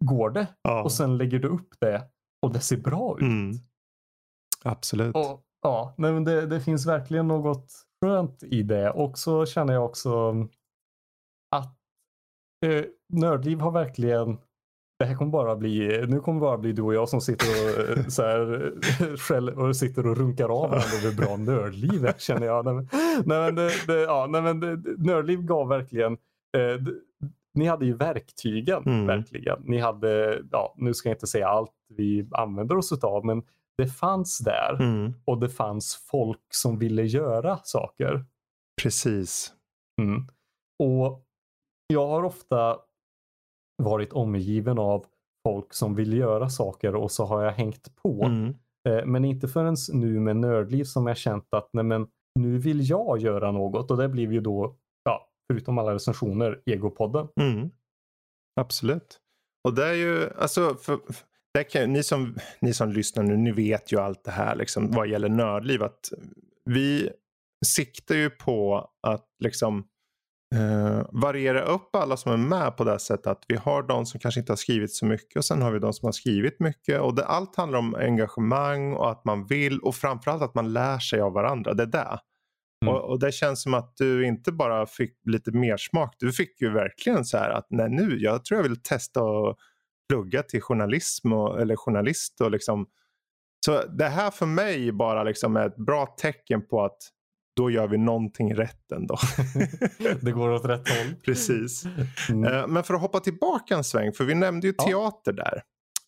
[0.00, 0.82] går det Ja.
[0.82, 2.02] och sen lägger du upp det
[2.42, 3.22] och det ser bra ut.
[3.22, 3.52] Mm.
[4.64, 5.14] Absolut.
[5.16, 8.90] Och, ja, men det, det finns verkligen något skönt i det.
[8.90, 10.30] Och så känner jag också
[11.50, 11.78] att
[12.66, 14.38] eh, Nördliv har verkligen
[14.98, 17.98] det här kommer bara bli, nu kommer bara bli du och jag som sitter och,
[17.98, 22.46] eh, så här, eh, skäll, och sitter och runkar av varandra över bra nördliv känner
[22.46, 22.64] jag.
[22.64, 22.88] Nej, men,
[23.24, 26.82] nej, men, det, det, ja, nej, men det, nördliv gav verkligen, eh,
[27.54, 29.06] ni hade ju verktygen Mm.
[29.06, 29.62] verkligen.
[29.64, 33.42] Ni hade, ja, nu ska jag inte säga allt vi använder oss av, men
[33.78, 35.12] det fanns där Mm.
[35.24, 38.24] och det fanns folk som ville göra saker.
[38.82, 39.52] Precis.
[40.02, 40.22] Mm.
[40.78, 41.22] Och
[41.86, 42.76] jag har ofta
[43.82, 45.06] varit omgiven av
[45.48, 48.24] folk som vill göra saker och så har jag hängt på.
[48.24, 48.54] Mm.
[48.88, 52.90] Eh, Men inte förrän nu med Nördliv som jag känt att nej men, nu vill
[52.90, 57.28] jag göra något och det blev ju då, ja, förutom alla recensioner, Egopodden.
[57.40, 57.70] Mm.
[58.60, 59.18] Absolut.
[59.64, 60.98] Och det är ju, alltså, för,
[61.56, 64.90] för, kan, ni, som, ni som lyssnar nu, ni vet ju allt det här liksom,
[64.90, 65.82] vad gäller nördliv.
[65.82, 66.12] Att
[66.64, 67.10] vi
[67.66, 69.88] siktar ju på att liksom
[70.54, 73.26] eh, variera upp alla som är med på det sättet.
[73.26, 75.78] Att vi har de som kanske inte har skrivit så mycket och sen har vi
[75.78, 77.00] de som har skrivit mycket.
[77.00, 80.98] Och det, allt handlar om engagemang och att man vill och framförallt att man lär
[80.98, 81.74] sig av varandra.
[81.74, 82.18] Det är det.
[82.84, 82.94] Mm.
[82.94, 86.14] Och, och det känns som att du inte bara fick lite mer smak.
[86.18, 89.56] Du fick ju verkligen så här att nej nu, jag tror jag vill testa att
[90.08, 92.86] plugga till journalism och, eller journalist och liksom.
[93.66, 96.98] Så det här för mig bara liksom är ett bra tecken på att
[97.56, 99.16] då gör vi någonting rätt ändå.
[100.20, 101.14] Det går åt rätt håll.
[101.24, 101.84] Precis.
[102.30, 102.52] Mm.
[102.54, 104.84] Eh, Men för att hoppa tillbaka en sväng, för vi nämnde ju Ja.
[104.84, 105.62] teater där.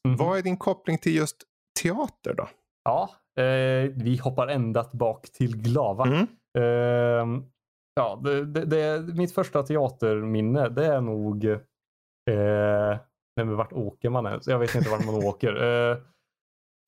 [0.09, 0.17] Mhm.
[0.17, 1.37] Vad är din koppling till just
[1.83, 2.49] teater då?
[2.85, 3.11] Ja,
[3.43, 6.05] eh, vi hoppar ända bak till Glava.
[6.07, 6.27] Mm.
[6.59, 7.45] Ehm,
[7.95, 11.45] ja, det, det, det, mitt första teaterminne det är nog...
[11.45, 11.57] Eh,
[13.37, 14.47] nej, men vart åker man ens?
[14.47, 15.91] Jag vet inte vart man åker.
[15.91, 15.97] Eh,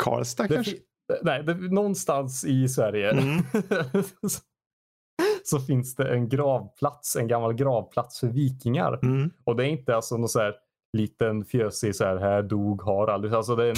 [0.03, 0.77] Karlstad kanske?
[1.23, 3.43] nej, det, någonstans i Sverige Mm.
[5.45, 8.99] så, finns det en gravplats, en gammal gravplats för vikingar.
[9.03, 9.31] Mm.
[9.45, 10.55] Och det är inte alltså någon så här
[10.93, 13.35] liten fjösig så här, här dog Harald.
[13.35, 13.77] Alltså det är en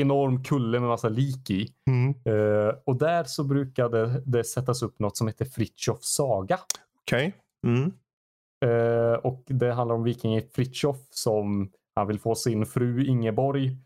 [0.00, 1.68] enorm kulle med massa lik i.
[1.90, 2.14] Mm.
[2.24, 6.58] Eh, och där så brukade det sättas upp något som heter Fritjofs saga.
[7.02, 7.34] Okej.
[7.66, 7.92] Mm.
[8.64, 13.76] Eh, och det handlar om vikingen Fritjof som han vill få sin fru Ingeborg.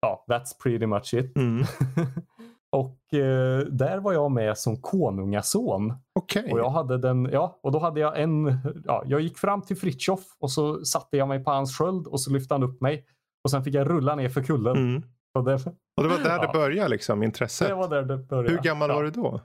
[0.00, 1.36] Ja, that's pretty much it.
[1.36, 1.64] Mm.
[2.72, 5.94] och eh, där var jag med som konungason.
[6.14, 6.52] Okej.
[6.52, 9.76] Och jag hade den, ja, och då hade jag en, ja, jag gick fram till
[9.76, 13.06] Fritjof och så satte jag mig på hans sköld och så lyfte han upp mig.
[13.44, 14.76] Och sen fick jag rulla ner för kullen.
[14.76, 15.02] Mm.
[15.34, 15.54] Och det,
[15.96, 16.46] Och det var där Ja.
[16.46, 17.68] det började liksom, intresset.
[17.68, 18.50] det var där det började.
[18.50, 18.94] Hur gammal ja.
[18.94, 19.40] var du då?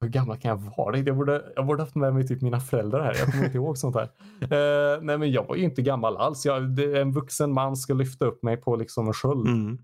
[0.00, 0.98] Hur gammal kan jag vara?
[0.98, 3.14] Jag borde, jag borde haft med mig typ mina föräldrar här.
[3.18, 4.10] Jag kommer inte ihåg sånt här.
[4.40, 6.46] Eh, nej men jag var ju inte gammal alls.
[6.46, 9.48] Jag, det, en vuxen man ska lyfta upp mig på liksom en sköld.
[9.48, 9.78] Mm.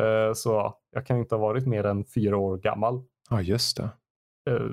[0.00, 3.02] Eh, så jag kan inte ha varit mer än fyra år gammal.
[3.30, 3.88] Ja, just det.
[4.50, 4.66] Eh,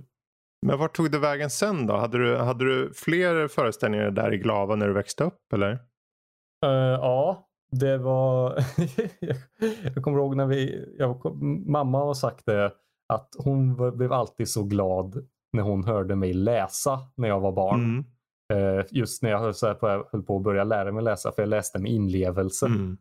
[0.66, 1.96] Men vart tog det vägen sen då?
[1.96, 5.72] Hade du, hade du fler föreställningar där i Glava när du växte upp eller?
[6.66, 8.60] eh, ja, det var...
[9.96, 10.88] jag kommer ihåg när vi...
[10.98, 11.36] Jag,
[11.68, 12.72] mamma har sagt det
[13.14, 17.80] att hon blev alltid så glad när hon hörde mig läsa när jag var barn.
[17.84, 18.06] Mm.
[18.80, 21.50] Eh, just när jag höll, på, höll på att börja lära mig läsa för jag
[21.50, 22.66] läste med inlevelse.
[22.66, 22.98] Mm.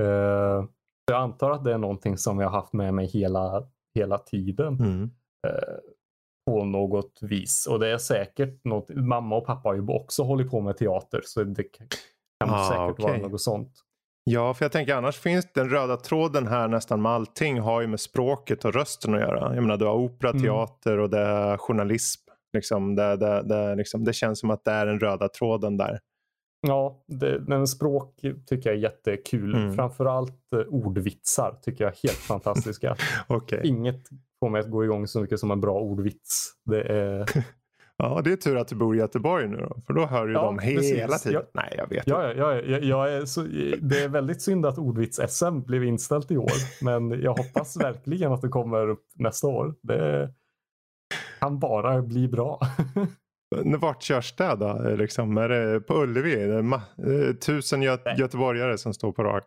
[0.00, 0.64] Eh,
[1.10, 3.62] jag antar att det är någonting som jag har haft med mig hela,
[3.94, 5.10] hela tiden Mm.
[5.46, 5.74] eh,
[6.50, 7.66] på något vis.
[7.70, 11.20] Och det är säkert något, mamma och pappa har ju också hållit på med teater
[11.24, 13.22] så det kan Ah, säkert vara okej.
[13.30, 13.72] något sånt.
[14.24, 17.86] Ja, för jag tänker annars finns den röda tråden här nästan med allting har ju
[17.86, 19.54] med språket och rösten att göra.
[19.54, 20.42] Jag menar du har opera, Mm.
[20.42, 22.20] teater och det är journalism.
[22.52, 26.00] Liksom, det, det, det, liksom, det känns som att det är den röda tråden där.
[26.66, 29.54] Ja, det, men språk tycker jag är jättekul.
[29.54, 29.74] Mm.
[29.74, 32.96] Framförallt eh, ordvitsar tycker jag är helt fantastiska.
[33.26, 33.60] Okej.
[33.64, 34.08] Inget
[34.40, 36.52] får mig att gå igång så mycket som en bra ordvits.
[36.64, 37.26] Det är...
[37.96, 39.80] Ja, det är tur att du bor i Göteborg nu då.
[39.86, 41.22] För då hör ju Ja, de hela precis.
[41.22, 41.42] tiden.
[41.52, 41.62] Ja.
[41.62, 43.42] Nej, jag vet Ja, ja, ja, jag, jag är så,
[43.80, 46.84] det är väldigt synd att ordvits-SM blev inställt i år.
[46.84, 49.74] Men jag hoppas verkligen att det kommer upp nästa år.
[49.82, 50.32] Det
[51.40, 52.60] kan bara bli bra.
[53.78, 54.94] Vart körs det då?
[54.98, 56.34] Liksom, är det på Ullevi?
[56.36, 58.14] Det är ma- eh, tusen gö- Nej.
[58.18, 59.44] göteborgare som står på rak.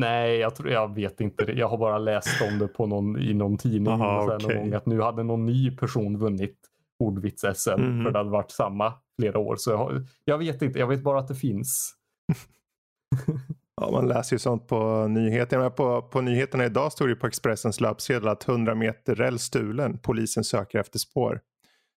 [0.00, 1.44] Nej, jag, tror, jag vet inte.
[1.44, 1.52] det.
[1.52, 3.92] Jag har bara läst om det på någon, i någon tidning.
[3.92, 4.48] Aha, okej.
[4.48, 6.56] någon gång, att nu hade någon ny person vunnit
[7.04, 7.80] ordvits-SM.
[7.80, 8.04] Mhm.
[8.04, 9.56] För det hade varit samma flera år.
[9.56, 10.78] Så jag, jag vet inte.
[10.78, 11.94] Jag vet bara att det finns.
[13.80, 15.70] Ja, man läser ju sånt på nyheterna.
[15.70, 19.98] På, på nyheterna idag stod det på Expressens löpsedel att 100 meter räls stulen.
[19.98, 21.40] Polisen söker efter spår.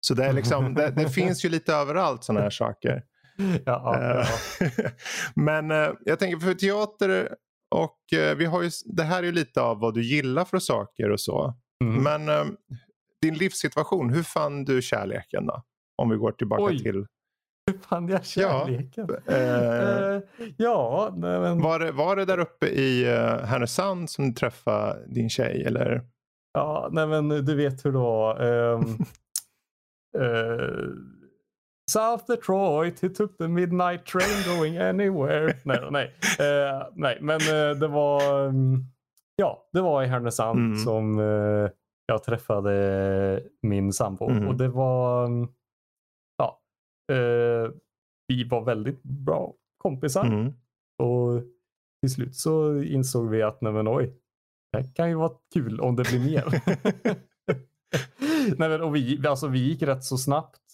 [0.08, 3.04] Så det, är liksom, det, det finns ju lite överallt sådana här saker.
[3.38, 4.28] Ja, ja, Eh,
[4.60, 4.90] ja.
[5.36, 7.30] Men eh, jag tänker för teater
[7.76, 10.60] och eh, vi har ju, det här är ju lite av vad du gillar för
[10.60, 11.54] saker och så.
[11.84, 12.04] Mhm.
[12.04, 12.46] Men eh,
[13.22, 15.64] din livssituation, hur fann du kärleken då?
[15.98, 16.80] Om vi går tillbaka Oj.
[16.84, 17.06] till.
[17.72, 19.10] Hur fann jag kärleken?
[19.28, 20.22] Eh, Eh,
[20.58, 23.06] ja, men, var, det, var det där uppe i
[23.44, 25.64] Härnösand som du träffade din tjej?
[25.66, 26.02] Eller?
[26.54, 28.40] ja, nej men du vet hur det var.
[30.22, 30.90] eh,
[31.92, 35.60] South Detroit, he took the midnight train going anywhere.
[35.66, 36.06] nej, nej.
[36.40, 38.86] Uh, nej, men uh, det var um,
[39.36, 40.78] ja, det var i Härnösand mm.
[40.78, 41.70] som uh,
[42.06, 44.48] jag träffade min sambo mm.
[44.48, 45.48] och det var um,
[46.38, 46.62] ja,
[48.28, 50.54] vi var väldigt bra kompisar mm.
[51.04, 51.44] och
[52.02, 54.14] till slut så insåg vi att nej men oj,
[54.72, 56.46] det kan ju vara kul om det blir mer.
[58.58, 60.74] nej, men, och vi, alltså, vi gick rätt så snabbt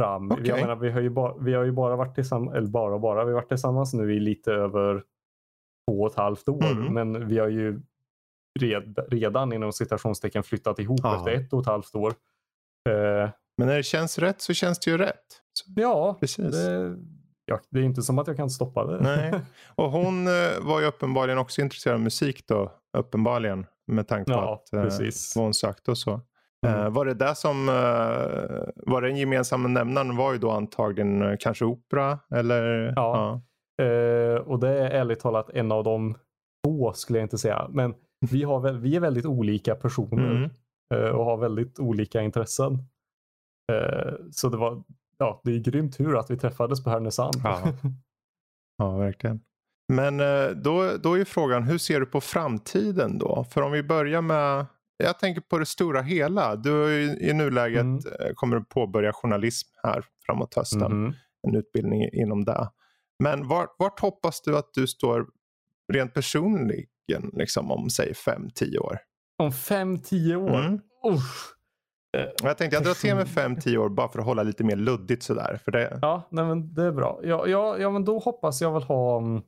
[0.00, 0.32] fram.
[0.32, 0.46] Okay.
[0.46, 3.24] Jag menar, vi, har ju ba, vi har ju bara varit tillsammans, eller bara bara,
[3.24, 5.02] vi har varit tillsammans nu i lite över
[5.90, 6.64] två och ett halvt år.
[6.64, 6.94] Mm.
[6.94, 7.80] Men vi har ju
[8.60, 11.16] red, redan inom citationstecken flyttat ihop Aha.
[11.16, 12.10] efter ett och ett halvt år.
[12.88, 15.42] Uh, men när det känns rätt så känns det ju rätt.
[15.76, 16.52] Ja, precis.
[16.52, 16.96] Det,
[17.44, 19.00] ja, det är inte som att jag kan stoppa det.
[19.00, 19.40] Nej.
[19.74, 22.72] Och hon uh, var ju uppenbarligen också intresserad av musik då.
[22.98, 23.66] Uppenbarligen.
[23.92, 26.20] Med tanke på ja, att, uh, vad hon sagt och så.
[26.66, 26.80] Mm.
[26.80, 31.36] Uh, var det där som uh, var den gemensamma nämnaren var ju då antagligen uh,
[31.40, 32.92] kanske opera eller?
[32.96, 33.40] Ja,
[33.76, 34.40] ja.
[34.40, 36.14] och det är ärligt talat en av de
[36.66, 37.68] få skulle jag inte säga.
[37.70, 37.94] Men
[38.30, 40.50] vi, har, vi är väldigt olika personer
[40.94, 41.16] mm.
[41.16, 42.78] och har väldigt olika intressen.
[44.32, 44.82] så det var
[45.18, 47.34] ja, det är grymt tur att vi träffades på Härnösand.
[47.44, 47.72] Ja,
[48.78, 49.40] ja verkligen.
[49.92, 50.18] Men
[50.62, 53.44] då, då är frågan, hur ser du på framtiden då?
[53.50, 56.56] För om vi börjar med jag tänker på det stora hela.
[56.56, 57.98] Du är i nuläget mm.
[57.98, 60.82] Eh, kommer att påbörja journalism här framåt hösten.
[60.82, 61.12] Mm.
[61.48, 62.70] En utbildning inom det.
[63.22, 65.26] Men vart, vart hoppas du att du står
[65.92, 68.98] rent personligen liksom, om säg 5-10 år?
[69.38, 70.58] Om 5-10 år?
[70.58, 70.80] Mm.
[72.42, 75.22] Jag tänkte jag drar till med 5-10 år bara för att hålla lite mer luddigt
[75.22, 75.60] sådär.
[75.64, 75.98] För det...
[76.02, 77.20] Ja, nej, men det är bra.
[77.22, 79.18] Ja, ja, ja, men då hoppas jag väl ha...
[79.18, 79.42] Mm,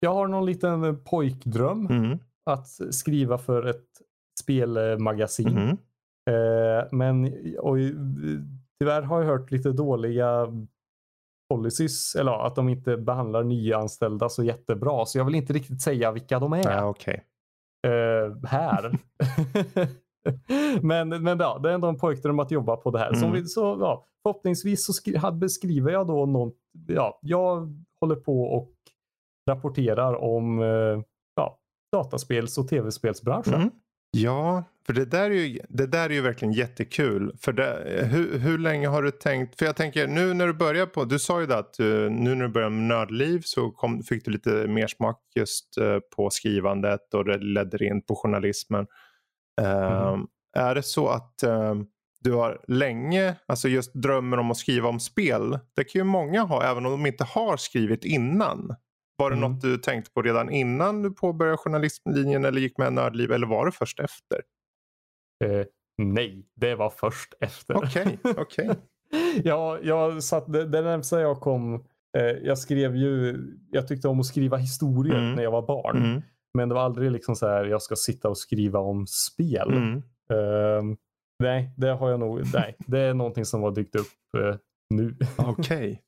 [0.00, 1.86] jag har någon liten pojkdröm.
[1.86, 2.18] Mm.
[2.46, 3.86] Att skriva för ett
[4.40, 5.48] spelmagasin.
[5.48, 5.68] Mm.
[6.30, 7.24] Eh, men
[7.58, 7.76] och,
[8.80, 10.46] tyvärr har jag hört lite dåliga
[11.50, 15.06] policies, eller att de inte behandlar nyanställda så jättebra.
[15.06, 16.68] Så jag vill inte riktigt säga vilka de är.
[16.68, 17.20] Ah, okay.
[17.86, 18.98] eh, här.
[20.82, 23.24] men men ja, det är ändå en pojkdröm att jobba på det här.
[23.24, 23.42] Mm.
[23.42, 26.56] Så, så ja, förhoppningsvis så skri- beskriver jag då något.
[26.86, 28.72] Ja, jag håller på och
[29.50, 31.02] rapporterar om eh,
[31.34, 31.58] ja,
[31.92, 33.54] dataspels och tv-spelsbranschen.
[33.54, 33.70] Mm.
[34.10, 37.36] Ja, för det där är ju, det där är ju verkligen jättekul.
[37.40, 39.58] För det, hur, hur länge har du tänkt?
[39.58, 42.34] För jag tänker nu när du börjar på, du sa ju det att uh, nu
[42.34, 46.30] när du börjar med nördliv så kom, fick du lite mer smak just uh, på
[46.30, 48.86] skrivandet och det ledde in på journalismen.
[49.60, 50.26] Uh, mm.
[50.56, 51.86] Är det så att ehm,
[52.20, 55.58] du har länge, alltså just drömmen om att skriva om spel.
[55.76, 58.76] Det kan ju många ha även om de inte har skrivit innan.
[59.20, 59.50] Var det mm.
[59.50, 63.66] något du tänkte på redan innan du påbörjade journalistlinjen eller gick med nördliv eller var
[63.66, 64.42] det först efter?
[65.44, 65.66] Eh,
[66.02, 67.76] nej, det var först efter.
[67.76, 68.70] Okej, okay, okej.
[68.70, 69.42] Okay.
[69.44, 71.74] ja, jag satt, det, det närmsta jag kom,
[72.18, 73.38] eh, jag skrev ju,
[73.70, 75.34] jag tyckte om att skriva historier mm.
[75.34, 75.96] när jag var barn.
[75.96, 76.22] Mm.
[76.58, 79.72] Men det var aldrig liksom så här, jag ska sitta och skriva om spel.
[79.72, 80.82] Uh,
[81.42, 84.06] nej, det har jag nog, nej, det är någonting som har dykt upp
[84.38, 84.56] uh,
[84.94, 85.16] nu.
[85.36, 85.76] Okej.
[85.76, 85.98] Okay.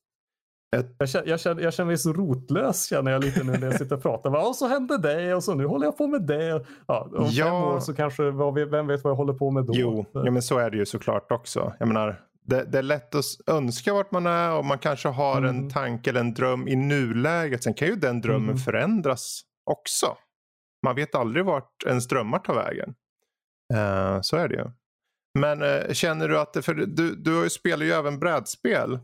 [0.98, 3.78] Jag känner, jag, känner, jag känner mig så rotlös känner jag lite nu när jag
[3.78, 4.48] sitter och pratar.
[4.48, 6.64] Och så hände det och så nu håller jag på med det.
[6.86, 7.44] Ja, om ja.
[7.44, 8.22] fem år så kanske,
[8.66, 9.72] vem vet vad jag håller på med då?
[9.76, 11.72] Jo, ja, men så är det ju såklart också.
[11.78, 15.38] Jag menar, det, det, är lätt att önska vart man är och man kanske har
[15.38, 15.48] mm.
[15.48, 17.62] en tanke eller en dröm i nuläget.
[17.62, 18.58] Sen kan ju den drömmen mm.
[18.58, 20.16] förändras också.
[20.86, 22.94] Man vet aldrig vart ens drömmar tar vägen.
[23.74, 24.70] Uh, så är det ju.
[25.38, 28.98] Men uh, känner du att, för du, du spelar ju även brädspel.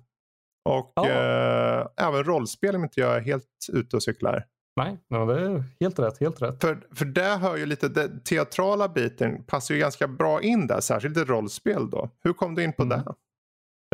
[0.68, 1.09] Och ja.
[1.09, 4.44] eh, även rollspel om inte jag är helt ute och cyklar.
[4.76, 6.20] Nej, no, det är helt rätt.
[6.20, 6.61] Helt rätt.
[6.61, 10.81] För, för det hör ju lite, den teatrala biten passar ju ganska bra in där,
[10.81, 12.11] särskilt i rollspel då.
[12.24, 12.98] Hur kom du in på mm.
[12.98, 13.14] det?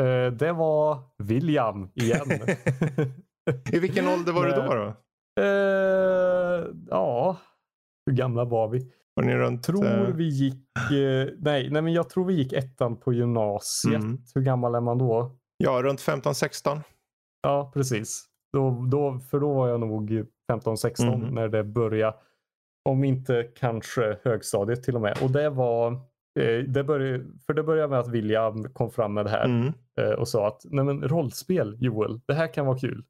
[0.02, 2.26] Uh, det var William igen.
[3.72, 4.74] I vilken ålder var du då?
[4.74, 4.94] då?
[5.42, 7.36] Uh, ja,
[8.06, 8.92] hur gamla var vi?
[9.14, 9.62] Var ni runt?
[9.62, 10.14] Tror uh...
[10.14, 10.68] vi gick,
[11.38, 14.02] nej, nej men jag tror vi gick ettan på gymnasiet.
[14.02, 14.18] Mm.
[14.34, 15.36] Hur gammal är man då?
[15.64, 16.80] Ja, runt 15-16.
[17.42, 18.26] Ja, precis.
[18.52, 20.10] Då, då, för då var jag nog
[20.52, 21.34] 15-16 mm.
[21.34, 22.16] när det började.
[22.88, 25.18] Om inte kanske högstadiet till och med.
[25.22, 25.92] Och det var
[26.40, 29.72] eh, det började, för det började med att William kom fram med det här mm.
[30.00, 33.04] Eh, och sa att Nej, men rollspel Joel, det här kan vara kul.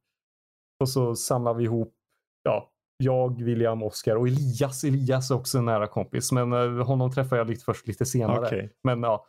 [0.81, 1.95] Och så samlade vi ihop
[2.43, 4.85] ja, jag, William, Oskar och Elias.
[4.85, 8.47] Elias är också en nära kompis men eh, honom träffade jag lite först lite senare.
[8.47, 8.69] Okay.
[8.83, 9.27] Men ja,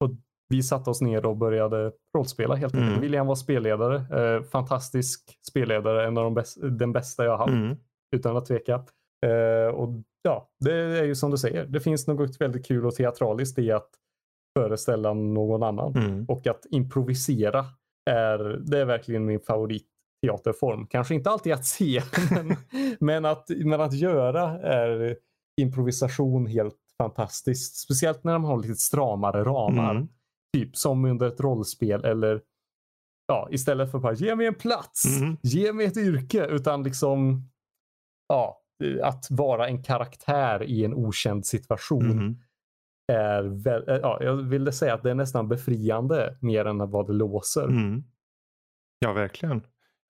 [0.00, 0.10] och
[0.48, 2.90] vi satte oss ner och började rollspela helt enkelt.
[2.90, 3.00] Mm.
[3.00, 3.96] William var spelledare.
[3.96, 6.06] Eh, fantastisk spelledare.
[6.06, 7.50] En av de bäst, den bästa jag har haft.
[7.50, 7.76] Mm.
[8.16, 8.74] Utan att tveka.
[9.26, 9.88] Eh, och
[10.22, 11.66] ja, det är ju som du säger.
[11.66, 13.90] Det finns något väldigt kul och teatraliskt i att
[14.58, 15.96] föreställa någon annan.
[15.96, 16.24] Mm.
[16.28, 17.66] Och att improvisera
[18.10, 20.86] är, det är verkligen min favoritteaterform.
[20.86, 22.56] Kanske inte alltid att se, men,
[23.00, 25.16] men, att, men att göra är
[25.60, 27.76] improvisation helt fantastiskt.
[27.76, 29.90] Speciellt när de har lite stramare ramar.
[29.90, 30.08] Mm.
[30.56, 32.40] Typ som under ett rollspel eller
[33.26, 35.36] ja, istället för bara ge mig en plats, Mm.
[35.42, 37.42] ge mig ett yrke, utan liksom
[38.28, 38.62] ja,
[39.02, 42.36] att vara en karaktär i en okänd situation Mm.
[43.12, 47.06] är väl, eh, ja, jag ville säga att det är nästan befriande mer än vad
[47.06, 47.64] det låser.
[47.64, 48.04] Mm.
[48.98, 49.62] Ja, verkligen.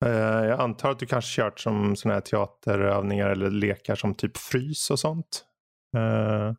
[0.04, 0.10] Eh,
[0.44, 4.90] jag antar att du kanske kört som sådana här teaterövningar eller lekar som typ frys
[4.90, 5.44] och sånt.
[5.96, 6.54] Eh,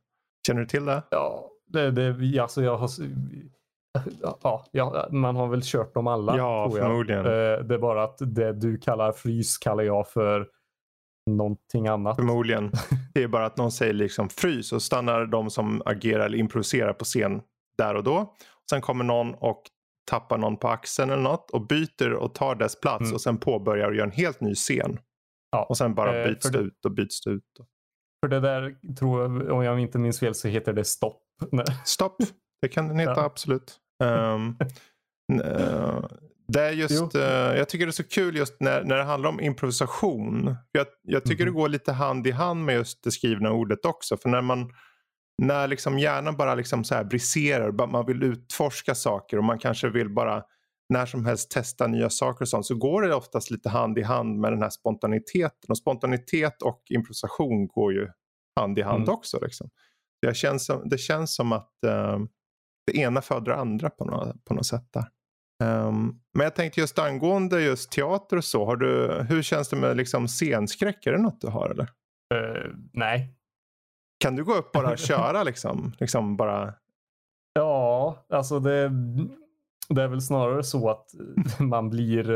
[0.48, 1.04] känner du till det?
[1.12, 2.90] Ja, det, det, alltså jag har,
[4.42, 6.38] ja, ja, man har väl kört dem alla.
[6.38, 6.88] Ja, tror jag.
[6.88, 7.26] förmodligen.
[7.26, 7.32] Eh,
[7.66, 10.48] Det är bara att det du kallar frys kallar jag för
[11.32, 12.16] någonting annat.
[12.16, 12.72] Förmodligen.
[13.14, 16.94] Det är bara att någon säger liksom frys och stannar de som agerar eller improviserar
[16.94, 17.42] på scen
[17.78, 18.34] där och då.
[18.70, 19.62] Sen kommer någon och
[20.12, 23.14] tappar någon på axeln eller något och byter och tar dess plats Mm.
[23.14, 24.98] och sen påbörjar och gör en helt ny scen.
[25.52, 27.44] Ja, Och sen bara eh, byts det det- ut och byts det ut.
[28.26, 31.22] För det där tror jag, om jag inte minns fel så heter det stopp.
[31.52, 31.66] Nej.
[31.86, 32.16] Stopp,
[32.62, 33.24] det kan den heta Ja.
[33.24, 33.80] absolut.
[34.04, 34.58] Um,
[36.48, 39.30] det är just, eh, jag tycker det är så kul just när, när det handlar
[39.30, 40.56] om improvisation.
[40.72, 41.54] Jag, jag tycker Mhm.
[41.54, 44.18] det går lite hand i hand med just det skrivna ordet också.
[44.18, 44.72] För när man
[45.42, 49.90] när liksom hjärnan bara liksom så här briserar, man vill utforska saker och man kanske
[49.90, 50.44] vill bara
[50.94, 54.02] när som helst testa nya saker och sånt så går det oftast lite hand i
[54.04, 55.70] hand med den här spontaniteten.
[55.70, 58.08] Och spontanitet och improvisation går ju
[58.60, 59.14] hand i hand Mm.
[59.14, 59.40] också.
[59.42, 59.70] Liksom.
[60.22, 62.20] Det, känns som, det känns som att eh,
[62.92, 65.06] det ena föder det andra på något, på något sätt där.
[65.64, 69.76] Ehm, men jag tänkte just angående just teater och så, har du, hur känns det
[69.76, 71.06] med liksom scenskräck?
[71.08, 71.90] Är det något du har eller?
[72.34, 73.36] Eh, nej.
[74.20, 75.94] Kan du gå upp bara och köra liksom?
[76.00, 76.74] liksom bara,
[77.54, 78.92] Ja, alltså det,
[79.90, 81.06] det är väl snarare så att
[81.60, 82.32] man blir,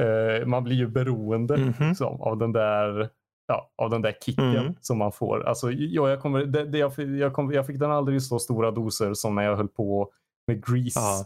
[0.00, 1.74] eh, man blir ju beroende Mhm.
[1.88, 3.08] liksom, av den där
[3.52, 4.74] Ja, av den där kicken Mm.
[4.80, 5.46] som man får.
[5.46, 8.70] Alltså, ja, jag, kommer, det, det, jag, jag, kom, jag fick den aldrig så stora
[8.70, 10.12] doser som när jag höll på
[10.46, 11.00] med Grease.
[11.00, 11.24] Ja.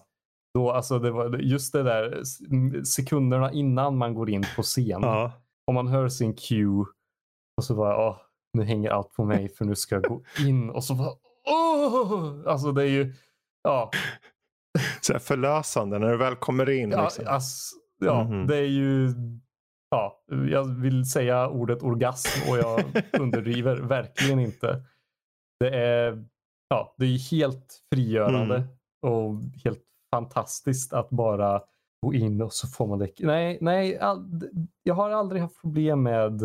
[0.55, 2.23] Då, alltså, det var just det där
[2.85, 5.03] sekunderna innan man går in på scen.
[5.03, 5.33] ja.
[5.67, 6.85] Om man hör sin cue
[7.57, 8.17] och så bara, åh,
[8.59, 11.11] nu hänger allt på mig för nu ska jag gå in och så bara,
[11.51, 12.33] åh!
[12.47, 13.13] Alltså det är ju,
[13.63, 13.91] ja,
[15.01, 16.91] Så här förlösande när du väl kommer in.
[16.91, 17.25] ja, Liksom.
[17.29, 17.71] ass,
[18.05, 18.47] ja Mhm.
[18.47, 19.09] det är ju,
[19.95, 22.81] ja, jag vill säga ordet orgasm och jag
[23.21, 24.83] underdriver verkligen inte.
[25.61, 26.25] Det är,
[26.69, 28.69] ja, det är helt frigörande Mm.
[29.17, 29.35] och
[29.65, 29.83] helt
[30.15, 31.63] fantastiskt att bara
[32.07, 33.11] gå in och så får man det.
[33.21, 34.43] Nej, nej, all,
[34.83, 36.43] jag har aldrig haft problem med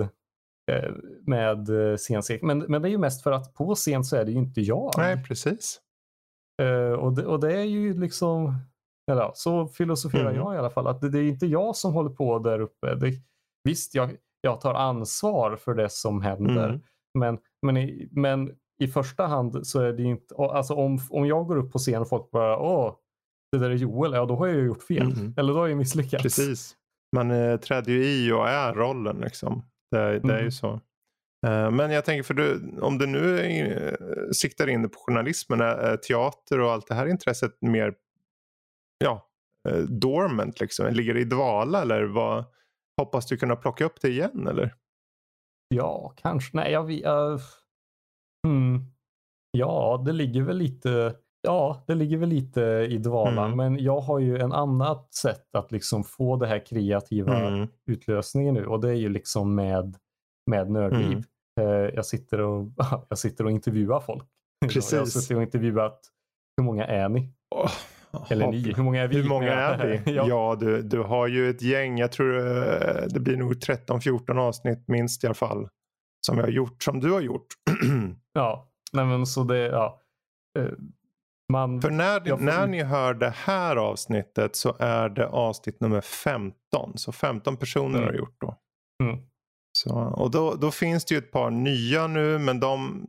[0.71, 0.91] eh,
[1.21, 2.41] med eh, scenskräck.
[2.41, 4.61] Men, men det är ju mest för att på scen så är det ju inte
[4.61, 4.93] jag.
[4.97, 5.81] Nej, precis.
[6.61, 8.53] Eh, och, det, och det är ju liksom,
[9.11, 10.35] eller ja, så filosoferar Mm.
[10.35, 12.95] jag i alla fall, att det, det är inte jag som håller på där uppe.
[12.95, 13.11] Det,
[13.69, 16.81] visst, jag, jag tar ansvar för det som händer, Mm.
[17.19, 18.51] men, men, i, men
[18.83, 22.01] i första hand så är det inte, alltså om, om jag går upp på scen
[22.01, 22.95] och folk bara, åh,
[23.51, 25.07] det där är Joel, ja då har jag ju gjort fel.
[25.07, 25.33] Mhm.
[25.37, 26.23] Eller då har jag misslyckats.
[26.23, 26.75] Precis.
[27.15, 29.63] Man eh, träder ju i och är rollen liksom.
[29.91, 30.51] Det, det är ju Mm.
[30.51, 30.79] så.
[31.47, 33.93] Eh, men jag tänker för du, om du nu eh,
[34.31, 37.93] siktar in dig på journalismen, är teater och allt det här intresset mer
[39.03, 39.27] ja,
[39.69, 40.93] eh, dormant liksom?
[40.93, 42.45] Ligger det i dvala eller vad,
[42.99, 44.75] hoppas du kunna plocka upp det igen eller?
[45.75, 46.57] Ja, kanske.
[46.57, 47.05] Nej, jag vet.
[47.05, 47.39] Uh,
[48.47, 48.85] hmm.
[49.51, 51.15] Ja, det ligger väl lite.
[51.41, 53.57] Ja, det ligger väl lite i dvala, Mm.
[53.57, 57.67] men jag har ju en annat sätt att liksom få det här kreativa Mm.
[57.91, 59.97] utlösningen nu och det är ju liksom med
[60.51, 61.23] med nördliv.
[61.61, 61.71] Mm.
[61.71, 62.67] Eh, jag sitter och
[63.09, 64.23] jag sitter och intervjuar folk.
[64.65, 64.93] Precis.
[64.93, 65.99] Jag har suttit och intervjuat.
[66.57, 67.33] Hur många är ni?
[67.55, 67.71] Åh,
[68.29, 68.73] Eller ni?
[68.75, 69.15] Hur många är vi?
[69.21, 70.01] Hur många är jag.
[70.05, 70.11] vi?
[70.15, 70.25] ja.
[70.27, 71.97] Ja, du, du har ju ett gäng.
[71.97, 75.67] Jag tror eh, det blir nog 13-14 avsnitt minst i alla fall.
[76.25, 77.47] Som vi har gjort, som du har gjort.
[78.33, 78.69] ja.
[78.93, 80.01] Nej, men så det, ja.
[80.59, 80.65] Eh,
[81.51, 85.81] Man, För när, Jag får- när ni hör det här avsnittet så är det avsnitt
[85.81, 86.53] nummer 15.
[86.97, 88.03] Så 15 personer Mm.
[88.07, 88.55] har gjort då.
[89.03, 89.19] Mm.
[89.77, 93.07] Så, och då, då finns det ju ett par nya nu men de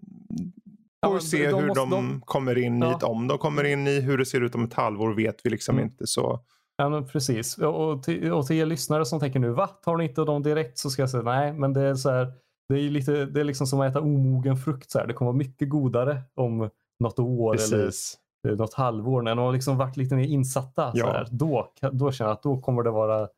[1.06, 2.96] får men se de hur de, de- kommer in i Ja.
[3.00, 3.06] det.
[3.06, 5.74] Om de kommer in i hur det ser ut om ett halvår vet vi liksom
[5.78, 5.84] Mm.
[5.88, 6.06] inte.
[6.06, 6.40] Så
[6.76, 7.58] Ja, men precis.
[7.58, 9.66] Och till, och till er lyssnare som tänker nu, va?
[9.66, 10.78] Tar ni inte dem direkt?
[10.78, 12.32] Så ska jag säga nej, men det är så här.
[12.68, 14.90] Det är lite, det är liksom som att äta omogen frukt.
[14.90, 15.06] Så här.
[15.06, 16.70] Det kommer vara mycket godare om
[17.00, 18.18] något år eller precis.
[18.48, 20.92] eh, något halvår när de har liksom varit lite mer insatta.
[20.92, 21.06] Så Ja.
[21.12, 21.26] här.
[21.30, 23.28] Då, då känner jag att då kommer det vara,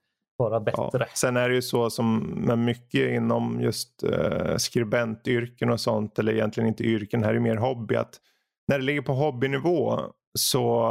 [0.51, 0.91] vara Ja.
[0.93, 1.07] bättre.
[1.15, 6.19] Sen är det ju så som med mycket inom just eh, skribentyrken och sånt.
[6.19, 7.95] Eller egentligen inte yrken, här är mer hobby.
[7.97, 8.21] att
[8.69, 10.01] När det ligger på hobbynivå
[10.39, 10.89] så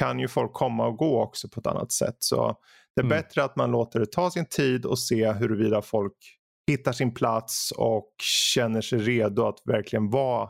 [0.00, 2.16] kan ju folk komma och gå också på ett annat sätt.
[2.18, 2.56] Så
[2.96, 3.08] det är Mm.
[3.18, 6.16] bättre att man låter det ta sin tid och se huruvida folk
[6.70, 8.08] hittar sin plats och
[8.54, 10.48] känner sig redo att verkligen vara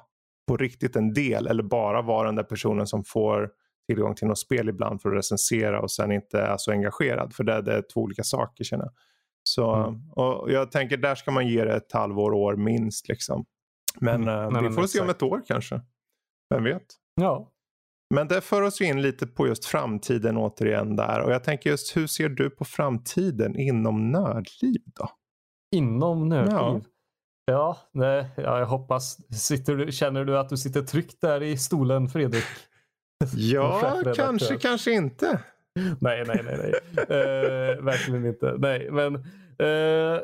[0.49, 3.51] på riktigt en del eller bara vara den där personen som får
[3.89, 7.35] tillgång till något spel ibland för att recensera och sen inte är så engagerad.
[7.35, 8.93] För det, det är två olika saker känner jag.
[9.43, 10.11] Så, Mm.
[10.13, 13.09] och jag tänker där ska man ge det ett halvår, år minst.
[13.09, 13.45] Liksom.
[14.01, 14.29] Men Mm.
[14.29, 15.81] eh, Nej, vi men får se om ett år kanske.
[16.55, 16.85] Vem vet?
[17.15, 17.51] Ja.
[18.15, 21.21] Men det för oss in lite på just framtiden återigen där.
[21.21, 25.09] Och jag tänker just hur ser du på framtiden inom nördliv då?
[25.77, 26.55] Inom nördliv.
[26.57, 26.81] Ja.
[27.47, 29.35] Ja, nej, ja, jag hoppas.
[29.43, 32.45] Sitter känner du att du sitter tryggt där i stolen Fredrik?
[33.37, 35.41] Ja, kanske, kanske inte.
[36.01, 36.57] nej, nej, nej.
[36.59, 36.73] nej.
[37.19, 38.55] Eh, verkligen inte.
[38.59, 39.15] Nej, men
[39.59, 40.21] eh,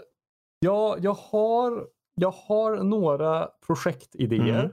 [0.60, 1.84] ja, jag, har,
[2.14, 4.64] jag har några projektidéer.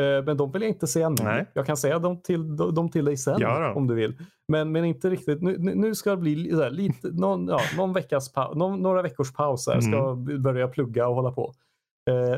[0.00, 1.16] Eh, men de vill jag inte säga nu.
[1.22, 1.46] Nej.
[1.54, 4.18] Jag kan säga dem till, dem till dig sen Ja om du vill.
[4.48, 5.42] Men, men inte riktigt.
[5.42, 9.32] Nu, nu- ska det bli här, lite, någon, ja, någon veckas pa- någon, några veckors
[9.32, 9.66] paus.
[9.68, 9.80] Här.
[9.80, 10.42] Ska Mm.
[10.42, 11.52] börja plugga och hålla på.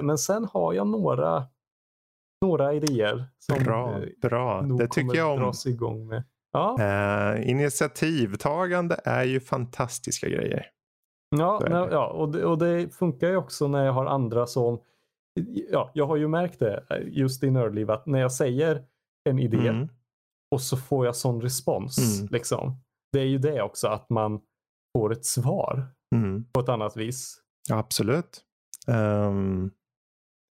[0.02, 1.44] Men sen har jag några,
[2.42, 4.62] några idéer som Bra, eh, bra.
[4.62, 5.40] Det tycker jag om.
[5.40, 6.24] dras igång med.
[6.52, 10.66] Ja, Eh, initiativtagande är ju fantastiska grejer.
[11.36, 14.80] ja, nej, ja och, det, och det funkar ju också när jag har andra som
[15.70, 18.82] Ja, jag har ju märkt det eh, just i nördliv att när jag säger
[19.24, 19.88] en idé Mm.
[20.50, 22.18] och så får jag sån respons.
[22.20, 22.28] Mm.
[22.32, 22.76] Liksom.
[23.12, 24.40] Det är ju det också att man
[24.98, 26.44] får ett svar Mm.
[26.52, 27.38] på ett annat vis.
[27.68, 28.40] Ja, absolut.
[28.88, 29.70] Ehm,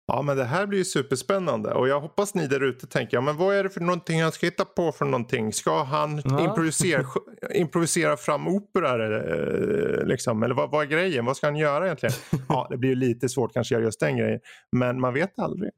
[0.07, 3.21] ja, men det här blir ju superspännande och jag hoppas ni där ute tänker, ja,
[3.21, 5.53] men vad är det för någonting han ska hitta på för någonting?
[5.53, 6.39] Ska han Ja.
[6.43, 7.03] improvisera,
[7.53, 10.43] improvisera fram operor eller, liksom?
[10.43, 11.25] eller vad, vad är grejen?
[11.25, 12.15] Vad ska han göra egentligen?
[12.49, 14.39] Ja, det blir ju lite svårt kanske att göra just den grejen,
[14.71, 15.71] men man vet aldrig.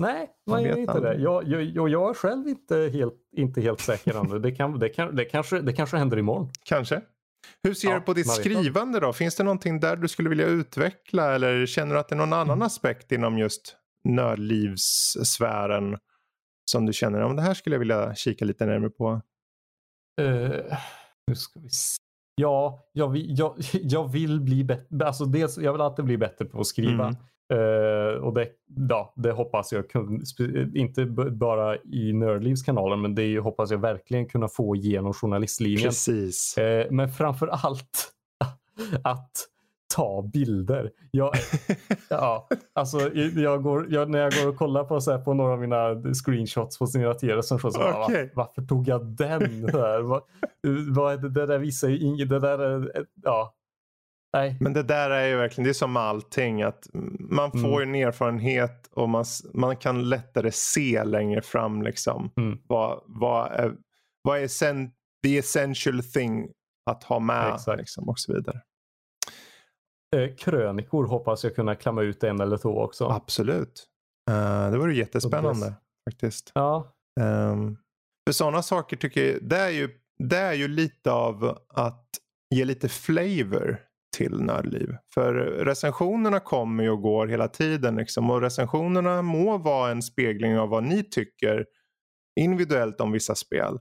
[0.00, 1.16] Nej, Man man gör inte aldrig.
[1.18, 1.22] det.
[1.22, 4.38] Jag, jag, jag, jag är själv inte helt, inte helt säker ännu.
[4.38, 6.50] Det, kan, det, kan, det, kanske, det kanske händer imorgon.
[6.64, 7.00] Kanske.
[7.62, 9.12] Hur ser Ja, du på ditt skrivande då?
[9.12, 12.32] Finns det någonting där du skulle vilja utveckla eller känner du att det är någon
[12.32, 12.62] annan Mm.
[12.62, 15.98] aspekt inom just nördlivssfären
[16.70, 19.20] som du känner om det här skulle jag vilja kika lite närmare på?
[20.20, 20.50] Uh,
[21.26, 21.96] nu ska vi se.
[22.34, 25.06] Ja, jag vill, jag, jag vill bli bättre.
[25.06, 27.04] Alltså dels, jag vill alltid bli bättre på att skriva.
[27.04, 27.16] Mm.
[27.50, 28.48] Eh, och det,
[28.88, 29.84] ja, det hoppas jag
[30.74, 35.88] inte bara i Nördlivskanalen men det hoppas jag verkligen kunna få igenom journalistlinjen.
[35.88, 36.58] Precis.
[36.58, 38.12] Eh, men framför allt
[39.04, 39.48] att
[39.94, 40.90] ta bilder.
[41.10, 41.34] Jag,
[42.10, 45.52] ja, alltså, jag går, jag, när jag går och kollar på, så här, på några
[45.52, 48.30] av mina screenshots på sina recensioner så bara, Okej.
[48.34, 49.70] var, varför tog jag den?
[49.70, 50.22] Så här, vad,
[50.88, 52.28] vad, är det, det där visar ju inget.
[52.28, 53.54] Det där är, ja.
[54.32, 54.56] Nej.
[54.60, 56.88] Men det där är ju verkligen, det är som allting att
[57.20, 57.94] man får Mm.
[57.94, 59.24] en erfarenhet och man,
[59.54, 62.30] man kan lättare se längre fram liksom.
[62.36, 62.58] Mm.
[62.66, 63.76] Vad, vad är,
[64.22, 64.90] vad är sen,
[65.24, 66.48] the essential thing
[66.90, 67.78] att ha med Exakt.
[67.78, 68.60] liksom, och så vidare.
[70.16, 73.08] Eh, krönikor hoppas jag kunna klämma ut en eller två också.
[73.08, 73.86] Absolut.
[74.30, 76.52] Eh, det vore jättespännande Och faktiskt.
[76.54, 76.94] Ja.
[77.20, 77.76] Ehm,
[78.28, 82.04] för sådana saker tycker jag, det är, ju, det är ju lite av att
[82.54, 83.78] ge lite flavor
[84.18, 84.96] till nördliv.
[85.14, 90.58] För recensionerna kommer ju och går hela tiden liksom, och recensionerna må vara en spegling
[90.58, 91.66] av vad ni tycker
[92.40, 93.78] individuellt om vissa spel.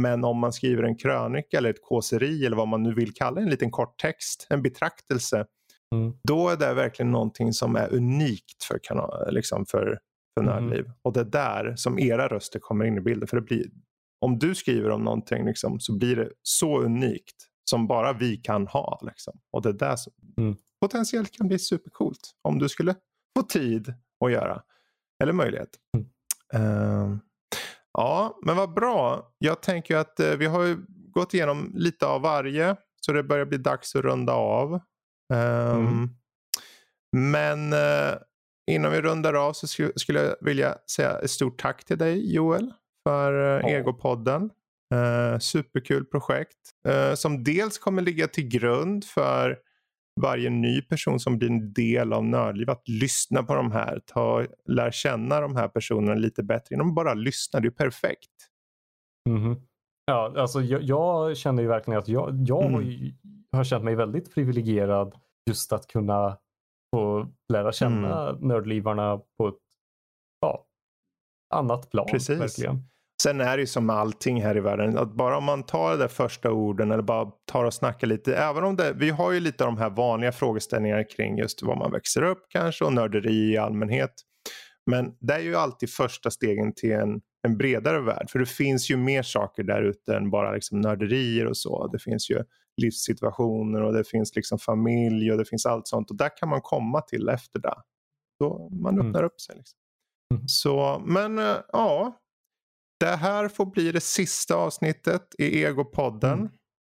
[0.00, 3.40] Men om man skriver en krönika eller ett kåseri eller vad man nu vill kalla
[3.40, 5.46] en liten kort text, en betraktelse.
[5.94, 6.12] Mm.
[6.28, 9.98] Då är det verkligen någonting som är unikt för, kanal, liksom för,
[10.38, 10.44] för.
[10.44, 10.84] Nördliv.
[11.02, 13.28] Och det är där som era röster kommer in i bilden.
[13.28, 13.66] För det blir,
[14.20, 18.66] om du skriver om någonting liksom, så blir det så unikt som bara vi kan
[18.66, 19.00] ha.
[19.02, 19.40] Liksom.
[19.50, 20.56] Och det är där som Mm.
[20.80, 22.30] potentiellt kan bli supercoolt.
[22.42, 22.94] Om du skulle
[23.38, 23.94] få tid
[24.24, 24.62] att göra.
[25.22, 25.68] Eller möjlighet.
[25.96, 26.06] Mm.
[26.54, 27.20] Ehm,
[27.92, 29.30] ja, men vad bra.
[29.38, 32.76] Jag tänker att eh, vi har ju gått igenom lite av varje.
[33.00, 34.74] Så det börjar bli dags att runda av.
[35.32, 36.10] Ehm, Mm.
[37.16, 38.14] Men eh,
[38.70, 42.34] innan vi rundar av så sku- skulle jag vilja säga ett stort tack till dig
[42.34, 42.72] Joel
[43.08, 43.78] för eh, Ja.
[43.78, 44.50] Egopodden.
[44.94, 49.58] Eh, superkul projekt eh, som dels kommer ligga till grund för
[50.20, 54.46] varje ny person som blir en del av Nördliv att lyssna på de här, ta,
[54.64, 56.66] lär känna de här personerna lite bättre.
[56.70, 58.30] Genom att bara lyssna, det är perfekt.
[59.28, 59.56] Mhm.
[60.04, 62.74] Ja, alltså jag, jag känner ju verkligen att jag, jag Mm.
[62.74, 63.12] har, ju,
[63.52, 65.14] har känt mig väldigt privilegierad
[65.50, 66.38] just att kunna
[66.96, 68.48] få lära känna Mm.
[68.48, 69.54] nördlivarna på ett
[70.40, 70.66] ja,
[71.54, 72.06] annat plan.
[72.10, 72.40] Precis.
[72.40, 72.82] Verkligen.
[73.22, 74.98] Sen är det ju som med allting här i världen.
[74.98, 78.36] Att bara om man tar de där första orden eller bara tar och snackar lite.
[78.36, 81.76] Även om det, vi har ju lite av de här vanliga frågeställningarna kring just var
[81.76, 84.12] man växer upp kanske och nörderi i allmänhet.
[84.90, 88.30] Men det är ju alltid första stegen till en en bredare värld.
[88.30, 91.86] För det finns ju mer saker där ute än bara liksom nörderier och så.
[91.86, 92.44] Det finns ju
[92.82, 96.10] livssituationer och det finns liksom familj och det finns allt sånt.
[96.10, 97.74] Och där kan man komma till efter det.
[98.40, 99.06] Då man Mm.
[99.06, 99.56] öppnar upp sig.
[99.56, 99.78] Liksom.
[100.34, 100.48] Mm.
[100.48, 102.19] Så, men eh, ja.
[103.00, 106.38] Det här får bli det sista avsnittet i Egopodden.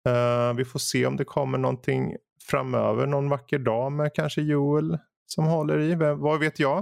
[0.07, 0.49] Mm.
[0.49, 3.05] Eh, vi får se om det kommer någonting framöver.
[3.07, 5.95] Någon vacker dag med kanske Joel som håller i.
[5.95, 6.77] Vem, vad vet jag?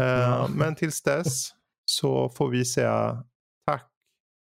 [0.00, 0.48] Eh, Ja.
[0.56, 1.50] Men tills dess
[1.84, 3.24] så får vi säga
[3.66, 3.90] tack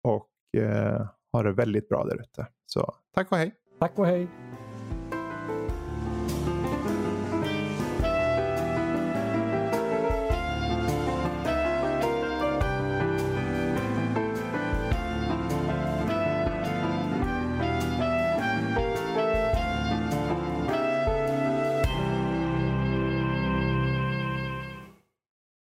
[0.07, 2.47] och eh, ha det väldigt bra där ute.
[2.65, 3.55] Så tack och hej.
[3.79, 4.27] Tack och hej.